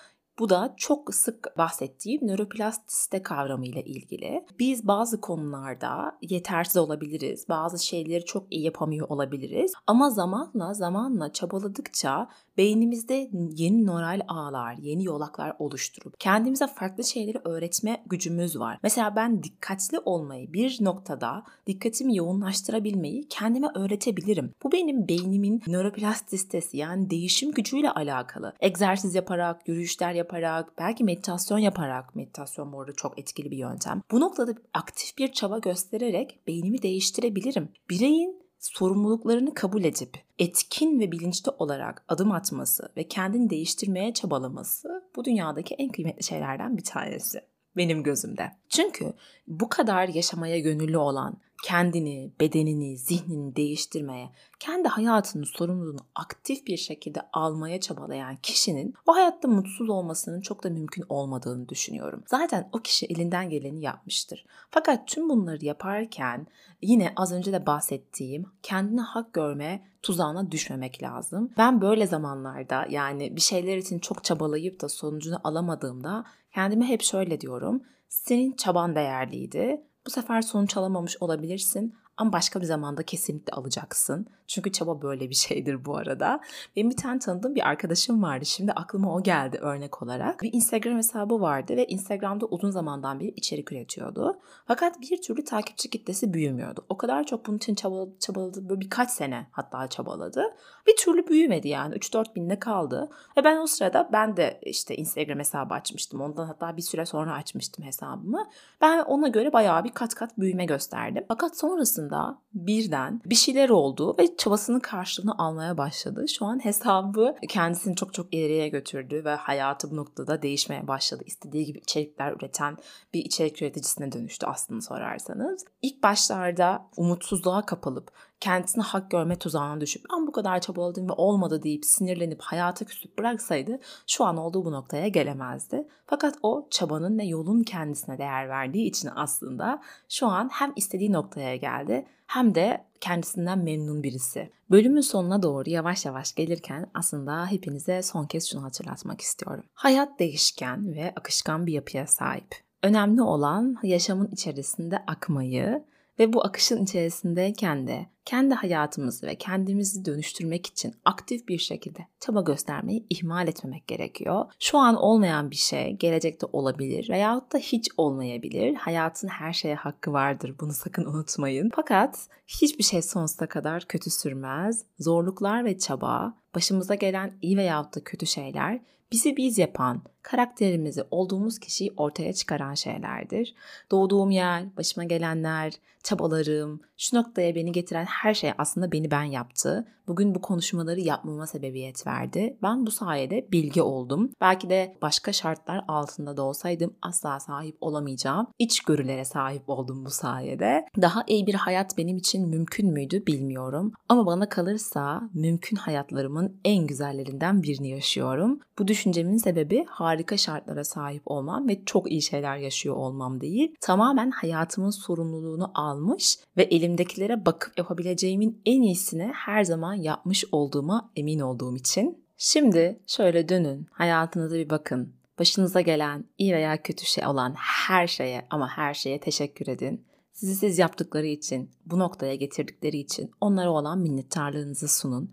Bu 0.41 0.49
da 0.49 0.73
çok 0.77 1.15
sık 1.15 1.57
bahsettiğim 1.57 2.27
nöroplastisite 2.27 3.23
kavramı 3.23 3.65
ile 3.65 3.83
ilgili. 3.83 4.45
Biz 4.59 4.87
bazı 4.87 5.21
konularda 5.21 6.17
yetersiz 6.21 6.77
olabiliriz. 6.77 7.45
Bazı 7.49 7.85
şeyleri 7.85 8.25
çok 8.25 8.53
iyi 8.53 8.63
yapamıyor 8.63 9.09
olabiliriz. 9.09 9.73
Ama 9.87 10.09
zamanla 10.09 10.73
zamanla 10.73 11.33
çabaladıkça 11.33 12.29
beynimizde 12.57 13.29
yeni 13.33 13.85
nöral 13.85 14.21
ağlar, 14.27 14.73
yeni 14.73 15.03
yolaklar 15.03 15.55
oluşturup 15.59 16.19
kendimize 16.19 16.67
farklı 16.67 17.03
şeyleri 17.03 17.41
öğretme 17.45 18.03
gücümüz 18.05 18.59
var. 18.59 18.79
Mesela 18.83 19.15
ben 19.15 19.43
dikkatli 19.43 19.99
olmayı 19.99 20.53
bir 20.53 20.77
noktada 20.81 21.43
dikkatimi 21.67 22.17
yoğunlaştırabilmeyi 22.17 23.27
kendime 23.27 23.67
öğretebilirim. 23.75 24.53
Bu 24.63 24.71
benim 24.71 25.07
beynimin 25.07 25.61
nöroplastisitesi 25.67 26.77
yani 26.77 27.09
değişim 27.09 27.51
gücüyle 27.51 27.91
alakalı. 27.91 28.53
Egzersiz 28.59 29.15
yaparak, 29.15 29.67
yürüyüşler 29.67 30.13
yaparak, 30.13 30.30
belki 30.79 31.03
meditasyon 31.03 31.57
yaparak, 31.57 32.15
meditasyon 32.15 32.73
bu 32.73 32.81
arada 32.81 32.93
çok 32.93 33.19
etkili 33.19 33.51
bir 33.51 33.57
yöntem. 33.57 34.01
Bu 34.11 34.19
noktada 34.19 34.53
aktif 34.73 35.17
bir 35.17 35.31
çaba 35.31 35.59
göstererek 35.59 36.39
beynimi 36.47 36.81
değiştirebilirim. 36.81 37.69
Bireyin 37.89 38.41
sorumluluklarını 38.59 39.53
kabul 39.53 39.83
edip 39.83 40.17
etkin 40.39 40.99
ve 40.99 41.11
bilinçli 41.11 41.51
olarak 41.51 42.05
adım 42.07 42.31
atması 42.31 42.91
ve 42.97 43.07
kendini 43.07 43.49
değiştirmeye 43.49 44.13
çabalaması 44.13 45.09
bu 45.15 45.25
dünyadaki 45.25 45.75
en 45.75 45.89
kıymetli 45.89 46.23
şeylerden 46.23 46.77
bir 46.77 46.83
tanesi 46.83 47.41
benim 47.77 48.03
gözümde. 48.03 48.51
Çünkü 48.69 49.13
bu 49.47 49.69
kadar 49.69 50.07
yaşamaya 50.07 50.59
gönüllü 50.59 50.97
olan, 50.97 51.37
kendini, 51.63 52.31
bedenini, 52.39 52.97
zihnini 52.97 53.55
değiştirmeye, 53.55 54.29
kendi 54.59 54.87
hayatının 54.87 55.43
sorumluluğunu 55.43 56.05
aktif 56.15 56.67
bir 56.67 56.77
şekilde 56.77 57.21
almaya 57.33 57.79
çabalayan 57.79 58.35
kişinin 58.35 58.93
o 59.07 59.15
hayatta 59.15 59.47
mutsuz 59.47 59.89
olmasının 59.89 60.41
çok 60.41 60.63
da 60.63 60.69
mümkün 60.69 61.03
olmadığını 61.09 61.69
düşünüyorum. 61.69 62.23
Zaten 62.27 62.69
o 62.71 62.79
kişi 62.79 63.05
elinden 63.05 63.49
geleni 63.49 63.81
yapmıştır. 63.81 64.45
Fakat 64.69 65.07
tüm 65.07 65.29
bunları 65.29 65.65
yaparken 65.65 66.47
yine 66.81 67.13
az 67.15 67.31
önce 67.31 67.53
de 67.53 67.65
bahsettiğim 67.65 68.45
kendine 68.63 69.01
hak 69.01 69.33
görme 69.33 69.83
tuzağına 70.01 70.51
düşmemek 70.51 71.03
lazım. 71.03 71.51
Ben 71.57 71.81
böyle 71.81 72.07
zamanlarda 72.07 72.85
yani 72.89 73.35
bir 73.35 73.41
şeyler 73.41 73.77
için 73.77 73.99
çok 73.99 74.23
çabalayıp 74.23 74.81
da 74.81 74.89
sonucunu 74.89 75.39
alamadığımda 75.43 76.25
kendime 76.53 76.85
hep 76.85 77.01
şöyle 77.01 77.41
diyorum. 77.41 77.83
Senin 78.09 78.55
çaban 78.55 78.95
değerliydi. 78.95 79.81
Bu 80.05 80.09
sefer 80.09 80.41
sonuç 80.41 80.77
alamamış 80.77 81.17
olabilirsin 81.19 81.93
ama 82.21 82.33
başka 82.33 82.61
bir 82.61 82.65
zamanda 82.65 83.03
kesinlikle 83.03 83.53
alacaksın. 83.53 84.27
Çünkü 84.47 84.71
çaba 84.71 85.01
böyle 85.01 85.29
bir 85.29 85.35
şeydir 85.35 85.85
bu 85.85 85.97
arada. 85.97 86.39
Benim 86.75 86.89
bir 86.89 86.97
tane 86.97 87.19
tanıdığım 87.19 87.55
bir 87.55 87.67
arkadaşım 87.67 88.23
vardı. 88.23 88.45
Şimdi 88.45 88.71
aklıma 88.71 89.15
o 89.15 89.23
geldi 89.23 89.57
örnek 89.57 90.03
olarak. 90.03 90.41
Bir 90.41 90.53
Instagram 90.53 90.97
hesabı 90.97 91.41
vardı 91.41 91.75
ve 91.75 91.85
Instagram'da 91.85 92.45
uzun 92.45 92.69
zamandan 92.69 93.19
beri 93.19 93.29
içerik 93.29 93.71
üretiyordu. 93.71 94.39
Fakat 94.65 95.01
bir 95.01 95.21
türlü 95.21 95.43
takipçi 95.43 95.89
kitlesi 95.89 96.33
büyümüyordu. 96.33 96.85
O 96.89 96.97
kadar 96.97 97.23
çok 97.23 97.45
bunun 97.45 97.57
için 97.57 97.75
çabaladı, 97.75 98.11
çabaladı 98.19 98.69
böyle 98.69 98.81
birkaç 98.81 99.11
sene 99.11 99.47
hatta 99.51 99.87
çabaladı. 99.87 100.43
Bir 100.87 100.95
türlü 100.95 101.27
büyümedi 101.27 101.67
yani 101.67 101.95
3-4 101.95 102.35
binde 102.35 102.59
kaldı. 102.59 103.09
Ve 103.37 103.43
ben 103.43 103.57
o 103.57 103.67
sırada 103.67 104.09
ben 104.13 104.37
de 104.37 104.59
işte 104.63 104.95
Instagram 104.95 105.39
hesabı 105.39 105.73
açmıştım. 105.73 106.21
Ondan 106.21 106.45
hatta 106.45 106.77
bir 106.77 106.81
süre 106.81 107.05
sonra 107.05 107.33
açmıştım 107.33 107.85
hesabımı. 107.85 108.49
Ben 108.81 108.99
ona 108.99 109.27
göre 109.27 109.53
bayağı 109.53 109.83
bir 109.83 109.91
kat 109.91 110.15
kat 110.15 110.39
büyüme 110.39 110.65
gösterdim. 110.65 111.25
Fakat 111.27 111.57
sonrasında 111.57 112.10
birden 112.53 113.21
bir 113.25 113.35
şeyler 113.35 113.69
oldu 113.69 114.15
ve 114.19 114.37
çabasının 114.37 114.79
karşılığını 114.79 115.37
almaya 115.37 115.77
başladı. 115.77 116.27
Şu 116.27 116.45
an 116.45 116.65
hesabı 116.65 117.35
kendisini 117.49 117.95
çok 117.95 118.13
çok 118.13 118.33
ileriye 118.33 118.67
götürdü 118.67 119.21
ve 119.25 119.35
hayatı 119.35 119.91
bu 119.91 119.95
noktada 119.95 120.41
değişmeye 120.41 120.87
başladı. 120.87 121.23
İstediği 121.25 121.65
gibi 121.65 121.79
içerikler 121.79 122.31
üreten 122.31 122.77
bir 123.13 123.25
içerik 123.25 123.61
üreticisine 123.61 124.11
dönüştü 124.11 124.45
aslında 124.45 124.81
sorarsanız. 124.81 125.65
İlk 125.81 126.03
başlarda 126.03 126.89
umutsuzluğa 126.97 127.65
kapılıp 127.65 128.11
kendisine 128.41 128.83
hak 128.83 129.11
görme 129.11 129.35
tuzağına 129.35 129.81
düşüp 129.81 130.05
ben 130.13 130.27
bu 130.27 130.31
kadar 130.31 130.61
çabaladım 130.61 131.09
ve 131.09 131.13
olmadı 131.13 131.63
deyip 131.63 131.85
sinirlenip 131.85 132.41
hayata 132.41 132.85
küsüp 132.85 133.17
bıraksaydı 133.17 133.79
şu 134.07 134.25
an 134.25 134.37
olduğu 134.37 134.65
bu 134.65 134.71
noktaya 134.71 135.07
gelemezdi. 135.07 135.87
Fakat 136.05 136.35
o 136.43 136.67
çabanın 136.71 137.17
ve 137.17 137.23
yolun 137.23 137.63
kendisine 137.63 138.17
değer 138.17 138.49
verdiği 138.49 138.87
için 138.87 139.09
aslında 139.15 139.81
şu 140.09 140.27
an 140.27 140.49
hem 140.53 140.73
istediği 140.75 141.11
noktaya 141.11 141.55
geldi 141.55 142.05
hem 142.27 142.55
de 142.55 142.85
kendisinden 142.99 143.59
memnun 143.59 144.03
birisi. 144.03 144.51
Bölümün 144.71 145.01
sonuna 145.01 145.43
doğru 145.43 145.69
yavaş 145.69 146.05
yavaş 146.05 146.35
gelirken 146.35 146.85
aslında 146.93 147.45
hepinize 147.45 148.01
son 148.01 148.25
kez 148.25 148.49
şunu 148.49 148.63
hatırlatmak 148.63 149.21
istiyorum. 149.21 149.63
Hayat 149.73 150.19
değişken 150.19 150.93
ve 150.93 151.13
akışkan 151.15 151.67
bir 151.67 151.73
yapıya 151.73 152.07
sahip. 152.07 152.55
Önemli 152.83 153.21
olan 153.21 153.77
yaşamın 153.83 154.27
içerisinde 154.27 155.03
akmayı 155.07 155.83
ve 156.19 156.33
bu 156.33 156.45
akışın 156.45 156.83
içerisindeyken 156.83 157.87
de 157.87 158.05
kendi 158.25 158.53
hayatımızı 158.53 159.27
ve 159.27 159.35
kendimizi 159.35 160.05
dönüştürmek 160.05 160.67
için 160.67 160.95
aktif 161.05 161.47
bir 161.47 161.57
şekilde 161.57 162.07
çaba 162.19 162.41
göstermeyi 162.41 163.05
ihmal 163.09 163.47
etmemek 163.47 163.87
gerekiyor. 163.87 164.45
Şu 164.59 164.77
an 164.77 164.95
olmayan 164.95 165.51
bir 165.51 165.55
şey 165.55 165.91
gelecekte 165.91 166.45
olabilir 166.53 167.09
veyahut 167.09 167.53
da 167.53 167.57
hiç 167.57 167.89
olmayabilir. 167.97 168.75
Hayatın 168.75 169.27
her 169.27 169.53
şeye 169.53 169.75
hakkı 169.75 170.13
vardır. 170.13 170.55
Bunu 170.59 170.73
sakın 170.73 171.05
unutmayın. 171.05 171.71
Fakat 171.75 172.27
hiçbir 172.47 172.83
şey 172.83 173.01
sonsuza 173.01 173.47
kadar 173.47 173.85
kötü 173.87 174.09
sürmez. 174.09 174.85
Zorluklar 174.99 175.65
ve 175.65 175.77
çaba, 175.77 176.33
başımıza 176.55 176.95
gelen 176.95 177.37
iyi 177.41 177.57
veyahut 177.57 177.95
da 177.95 178.03
kötü 178.03 178.25
şeyler 178.25 178.79
bizi 179.11 179.37
biz 179.37 179.57
yapan, 179.57 180.01
karakterimizi, 180.21 181.03
olduğumuz 181.11 181.59
kişiyi 181.59 181.93
ortaya 181.97 182.33
çıkaran 182.33 182.73
şeylerdir. 182.73 183.55
Doğduğum 183.91 184.31
yer, 184.31 184.77
başıma 184.77 185.03
gelenler, 185.03 185.73
çabalarım, 186.03 186.81
şu 186.97 187.17
noktaya 187.17 187.55
beni 187.55 187.71
getiren 187.71 188.05
her 188.05 188.33
şey 188.33 188.51
aslında 188.57 188.91
beni 188.91 189.11
ben 189.11 189.23
yaptı. 189.23 189.87
Bugün 190.07 190.35
bu 190.35 190.41
konuşmaları 190.41 190.99
yapmama 190.99 191.47
sebebiyet 191.47 192.07
verdi. 192.07 192.57
Ben 192.63 192.85
bu 192.85 192.91
sayede 192.91 193.47
bilgi 193.51 193.81
oldum. 193.81 194.29
Belki 194.41 194.69
de 194.69 194.97
başka 195.01 195.33
şartlar 195.33 195.83
altında 195.87 196.37
da 196.37 196.43
olsaydım 196.43 196.93
asla 197.01 197.39
sahip 197.39 197.77
olamayacağım. 197.81 198.47
İçgörülere 198.59 199.25
sahip 199.25 199.69
oldum 199.69 200.05
bu 200.05 200.09
sayede. 200.09 200.85
Daha 201.01 201.23
iyi 201.27 201.47
bir 201.47 201.53
hayat 201.53 201.97
benim 201.97 202.17
için 202.17 202.49
mümkün 202.49 202.93
müydü 202.93 203.25
bilmiyorum. 203.25 203.91
Ama 204.09 204.25
bana 204.25 204.49
kalırsa 204.49 205.21
mümkün 205.33 205.77
hayatlarımın 205.77 206.59
en 206.65 206.87
güzellerinden 206.87 207.63
birini 207.63 207.89
yaşıyorum. 207.89 208.59
Bu 208.79 208.87
düşüncemin 209.01 209.37
sebebi 209.37 209.85
harika 209.89 210.37
şartlara 210.37 210.83
sahip 210.83 211.21
olmam 211.25 211.67
ve 211.67 211.85
çok 211.85 212.11
iyi 212.11 212.21
şeyler 212.21 212.57
yaşıyor 212.57 212.95
olmam 212.95 213.41
değil. 213.41 213.75
Tamamen 213.81 214.31
hayatımın 214.31 214.89
sorumluluğunu 214.89 215.71
almış 215.75 216.37
ve 216.57 216.63
elimdekilere 216.63 217.45
bakıp 217.45 217.77
yapabileceğimin 217.77 218.61
en 218.65 218.81
iyisini 218.81 219.31
her 219.35 219.63
zaman 219.63 219.93
yapmış 219.93 220.45
olduğuma 220.51 221.11
emin 221.15 221.39
olduğum 221.39 221.75
için. 221.75 222.25
Şimdi 222.37 222.99
şöyle 223.07 223.49
dönün, 223.49 223.87
hayatınıza 223.91 224.55
bir 224.55 224.69
bakın. 224.69 225.15
Başınıza 225.39 225.81
gelen 225.81 226.25
iyi 226.37 226.53
veya 226.53 226.81
kötü 226.81 227.05
şey 227.05 227.27
olan 227.27 227.53
her 227.57 228.07
şeye 228.07 228.47
ama 228.49 228.69
her 228.69 228.93
şeye 228.93 229.19
teşekkür 229.19 229.67
edin. 229.67 230.05
Sizi 230.33 230.55
siz 230.55 230.79
yaptıkları 230.79 231.27
için, 231.27 231.71
bu 231.85 231.99
noktaya 231.99 232.35
getirdikleri 232.35 232.97
için 232.97 233.31
onlara 233.41 233.71
olan 233.71 233.99
minnettarlığınızı 233.99 234.87
sunun. 234.87 235.31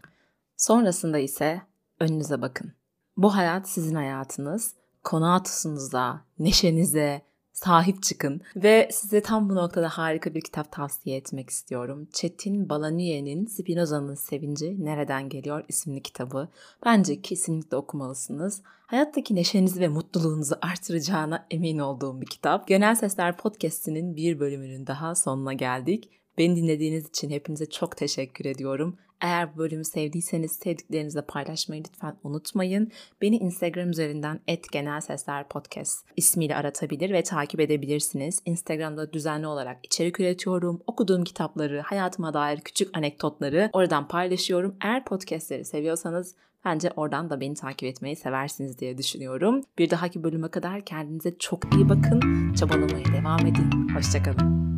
Sonrasında 0.57 1.19
ise 1.19 1.63
önünüze 2.01 2.43
bakın. 2.43 2.79
Bu 3.19 3.37
hayat 3.37 3.69
sizin 3.69 3.95
hayatınız. 3.95 4.75
Konatusunuza, 5.05 6.21
neşenize, 6.39 7.23
sahip 7.53 8.03
çıkın. 8.03 8.41
Ve 8.57 8.89
size 8.93 9.23
tam 9.23 9.51
bu 9.51 9.55
noktada 9.55 9.89
harika 9.89 10.35
bir 10.35 10.41
kitap 10.41 10.73
tavsiye 10.73 11.17
etmek 11.17 11.51
istiyorum. 11.51 12.09
Çetin 12.13 12.69
Balaniye'nin 12.69 13.47
Spinoza'nın 13.47 14.15
Sevinci 14.15 14.85
Nereden 14.85 15.29
Geliyor 15.29 15.65
isimli 15.69 16.03
kitabı. 16.03 16.49
Bence 16.85 17.23
kesinlikle 17.23 17.77
okumalısınız. 17.77 18.63
Hayattaki 18.87 19.35
neşenizi 19.35 19.81
ve 19.81 19.89
mutluluğunuzu 19.89 20.55
artıracağına 20.63 21.47
emin 21.51 21.79
olduğum 21.79 22.21
bir 22.21 22.27
kitap. 22.27 22.69
Genel 22.69 22.95
Sesler 22.95 23.37
Podcast'inin 23.37 24.17
bir 24.17 24.41
bölümünün 24.41 24.87
daha 24.87 25.15
sonuna 25.15 25.53
geldik. 25.53 26.11
Beni 26.39 26.57
dinlediğiniz 26.57 27.09
için 27.09 27.31
hepinize 27.31 27.67
çok 27.67 27.97
teşekkür 27.97 28.45
ediyorum. 28.45 28.97
Eğer 29.21 29.55
bu 29.55 29.59
bölümü 29.59 29.85
sevdiyseniz 29.85 30.53
sevdiklerinizle 30.53 31.23
paylaşmayı 31.23 31.83
lütfen 31.85 32.17
unutmayın. 32.25 32.93
Beni 33.23 33.37
Instagram 33.37 33.91
üzerinden 33.91 34.41
@genelseslerpodcast 34.73 36.07
ismiyle 36.17 36.57
aratabilir 36.57 37.13
ve 37.13 37.23
takip 37.23 37.61
edebilirsiniz. 37.61 38.43
Instagram'da 38.45 39.13
düzenli 39.13 39.47
olarak 39.47 39.87
içerik 39.87 40.21
üretiyorum. 40.21 40.81
Okuduğum 40.87 41.25
kitapları, 41.25 41.81
hayatıma 41.81 42.35
dair 42.35 42.61
küçük 42.61 42.97
anekdotları 42.97 43.71
oradan 43.73 44.09
paylaşıyorum. 44.09 44.77
Eğer 44.81 45.05
podcastleri 45.05 45.65
seviyorsanız 45.65 46.35
Bence 46.65 46.91
oradan 46.97 47.31
da 47.31 47.41
beni 47.41 47.55
takip 47.55 47.89
etmeyi 47.89 48.17
seversiniz 48.17 48.79
diye 48.79 48.99
düşünüyorum. 48.99 49.63
Bir 49.79 49.91
dahaki 49.91 50.25
bölüme 50.25 50.49
kadar 50.49 50.85
kendinize 50.85 51.39
çok 51.39 51.75
iyi 51.75 51.89
bakın. 51.89 52.53
Çabalamaya 52.55 53.05
devam 53.05 53.47
edin. 53.47 53.89
Hoşçakalın. 53.95 54.78